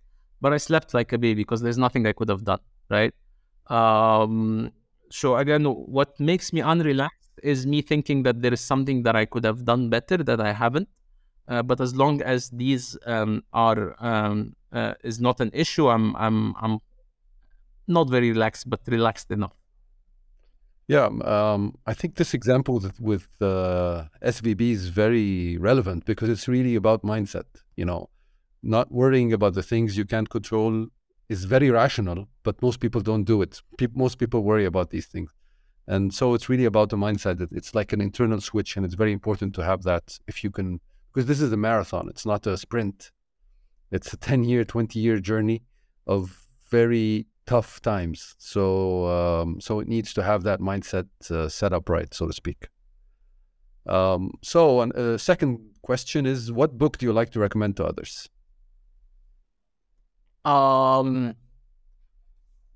[0.41, 2.59] But I slept like a baby because there's nothing I could have done,
[2.89, 3.13] right?
[3.67, 4.71] Um,
[5.09, 9.25] so again, what makes me unrelaxed is me thinking that there is something that I
[9.25, 10.87] could have done better that I haven't
[11.47, 16.55] but as long as these um, are um, uh, is not an issue, I'm I'm
[16.61, 16.79] I'm
[17.87, 19.53] not very relaxed, but relaxed enough.
[20.87, 26.47] Yeah, um, I think this example with, with uh, SVB is very relevant because it's
[26.47, 27.45] really about mindset.
[27.77, 28.09] You know,
[28.61, 30.87] not worrying about the things you can't control
[31.29, 33.61] is very rational, but most people don't do it.
[33.77, 35.31] Pe- most people worry about these things.
[35.87, 38.95] And so it's really about the mindset that it's like an internal switch, and it's
[38.95, 40.79] very important to have that if you can
[41.13, 42.07] because this is a marathon.
[42.09, 43.11] It's not a sprint.
[43.91, 45.63] It's a 10 year, 20 year journey
[46.07, 48.35] of very tough times.
[48.39, 52.33] So, um, so it needs to have that mindset uh, set up right, so to
[52.33, 52.69] speak.
[53.85, 57.85] Um, so, a uh, second question is what book do you like to recommend to
[57.85, 58.29] others?
[60.45, 61.35] Um,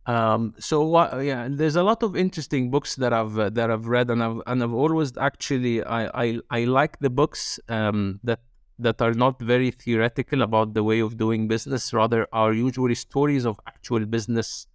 [0.08, 1.22] um, so what?
[1.24, 4.41] Yeah, there's a lot of interesting books that I've uh, that I've read, and I've
[4.47, 8.39] and I've always actually I I, I like the books um, that
[8.80, 11.93] that are not very theoretical about the way of doing business.
[11.93, 14.68] Rather, are usually stories of actual business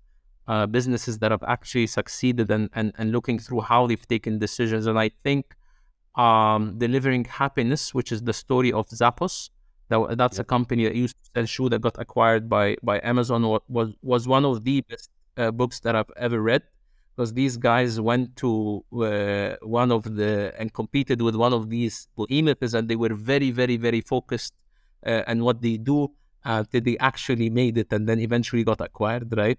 [0.49, 4.85] uh, businesses that have actually succeeded and, and and looking through how they've taken decisions.
[4.87, 5.57] And I think
[6.15, 9.49] um, delivering happiness, which is the story of Zappos.
[9.89, 13.43] That, that's a company that used to sell shoe that got acquired by by Amazon.
[13.69, 16.63] Was was one of the best uh, books that I've ever read
[17.15, 22.09] because these guys went to uh, one of the and competed with one of these
[22.17, 24.55] behemoths and they were very very very focused
[25.07, 26.11] uh, and what they do
[26.45, 29.59] uh, they actually made it and then eventually got acquired right?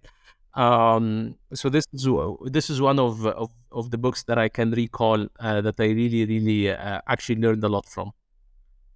[0.55, 2.07] Um, so this is
[2.45, 5.85] this is one of, of, of the books that I can recall uh, that I
[5.85, 8.11] really really uh, actually learned a lot from.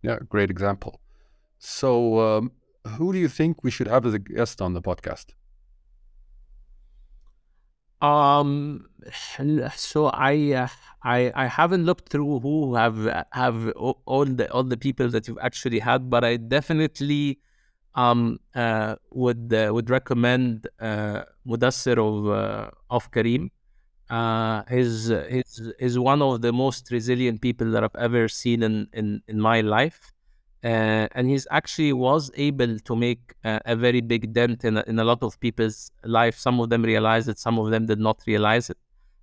[0.01, 0.99] Yeah great example.
[1.59, 2.51] So um,
[2.97, 5.33] who do you think we should have as a guest on the podcast
[8.01, 8.87] um,
[9.75, 10.67] so I uh,
[11.03, 13.69] I I haven't looked through who have have
[14.05, 17.39] all the all the people that you've actually had, but I definitely
[17.95, 23.49] um uh would uh, would recommend uh Mudassir of uh, of Careem.
[24.09, 28.87] Uh, he's he's he's one of the most resilient people that I've ever seen in
[28.93, 30.13] in in my life.
[30.63, 34.83] Uh, and he's actually was able to make uh, a very big dent in a,
[34.87, 36.37] in a lot of people's life.
[36.37, 38.77] Some of them realized it, some of them did not realize it.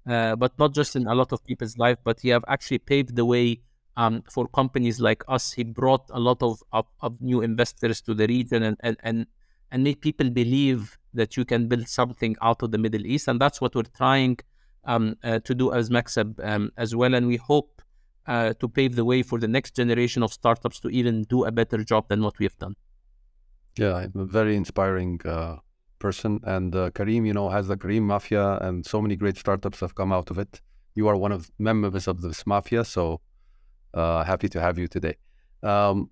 [0.06, 3.16] Uh, but not just in a lot of people's life, but he have actually paved
[3.16, 3.58] the way
[3.96, 5.52] um, for companies like us.
[5.52, 9.26] He brought a lot of, of, of, new investors to the region and, and, and,
[9.70, 13.28] and made people believe that you can build something out of the Middle East.
[13.28, 14.38] And that's what we're trying
[14.84, 17.14] um, uh, to do as Maxab um, as well.
[17.14, 17.73] And we hope
[18.26, 21.52] uh, to pave the way for the next generation of startups to even do a
[21.52, 22.74] better job than what we have done.
[23.76, 25.56] Yeah, I'm a very inspiring uh,
[25.98, 26.40] person.
[26.44, 29.94] And uh, Careem, you know, has the Careem Mafia, and so many great startups have
[29.94, 30.60] come out of it.
[30.94, 33.20] You are one of members of this mafia, so
[33.94, 35.16] uh, happy to have you today.
[35.62, 36.10] Um,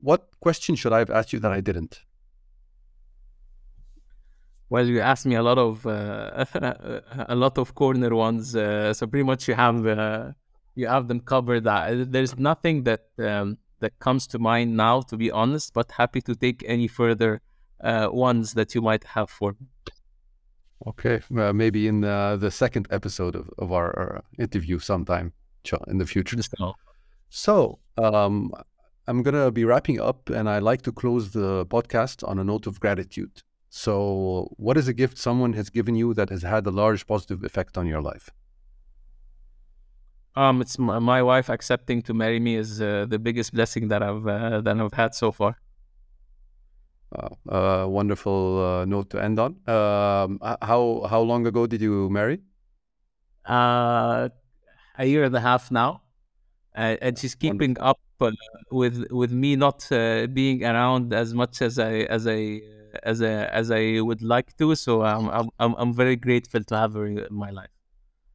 [0.00, 2.00] what question should I have asked you that I didn't?
[4.70, 6.44] Well, you asked me a lot of uh,
[7.34, 9.78] a lot of corner ones, uh, so pretty much you have
[10.74, 11.66] you have them covered.
[11.66, 15.74] Uh, There's nothing that um, that comes to mind now, to be honest.
[15.74, 17.40] But happy to take any further
[17.82, 19.66] uh, ones that you might have for me.
[20.86, 25.32] Okay, uh, maybe in uh, the second episode of, of our, our interview sometime
[25.88, 26.36] in the future.
[26.42, 26.74] So,
[27.30, 28.52] So, um,
[29.06, 32.44] I'm going to be wrapping up, and I like to close the podcast on a
[32.44, 33.42] note of gratitude.
[33.70, 37.42] So, what is a gift someone has given you that has had a large positive
[37.44, 38.30] effect on your life?
[40.36, 44.02] Um, it's my, my wife accepting to marry me is uh, the biggest blessing that
[44.02, 45.56] I've uh, that I've had so far.
[47.14, 49.56] Uh, a wonderful uh, note to end on.
[49.68, 52.40] Um, how how long ago did you marry?
[53.46, 54.28] uh,
[54.98, 56.02] a year and a half now,
[56.76, 58.30] uh, and she's keeping up uh,
[58.70, 62.62] with with me not uh, being around as much as I as I
[63.02, 64.74] as I as I would like to.
[64.74, 67.70] So I'm I'm I'm, I'm very grateful to have her in my life.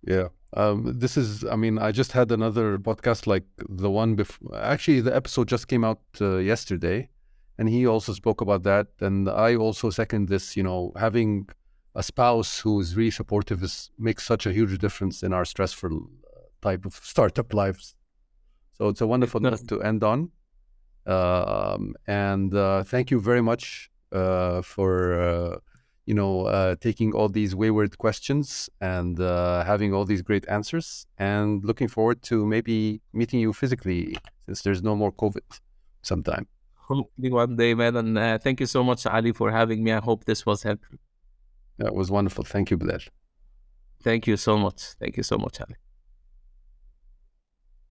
[0.06, 0.30] Yeah.
[0.54, 4.56] Um, this is, I mean, I just had another podcast like the one before.
[4.56, 7.10] Actually, the episode just came out uh, yesterday,
[7.58, 8.88] and he also spoke about that.
[9.00, 11.50] And I also second this, you know, having
[11.96, 15.92] a spouse who is really supportive is makes such a huge difference in our stressful
[15.92, 17.96] uh, type of startup lives.
[18.74, 20.32] So it's a wonderful note to end on.
[21.06, 25.58] Um, and uh, thank you very much uh, for uh,
[26.10, 28.48] you know uh, taking all these wayward questions
[28.81, 31.06] and uh, having all these great answers.
[31.19, 35.48] And looking forward to maybe meeting you physically since there's no more COVID
[36.02, 36.48] sometime.
[36.90, 37.95] Hopefully one day, man.
[37.95, 39.91] And uh, thank you so much, Ali, for having me.
[39.91, 40.98] I hope this was helpful.
[41.77, 42.44] That was wonderful.
[42.44, 43.07] Thank you, Belal.
[44.02, 44.80] Thank you so much.
[45.02, 45.76] Thank you so much, Ali.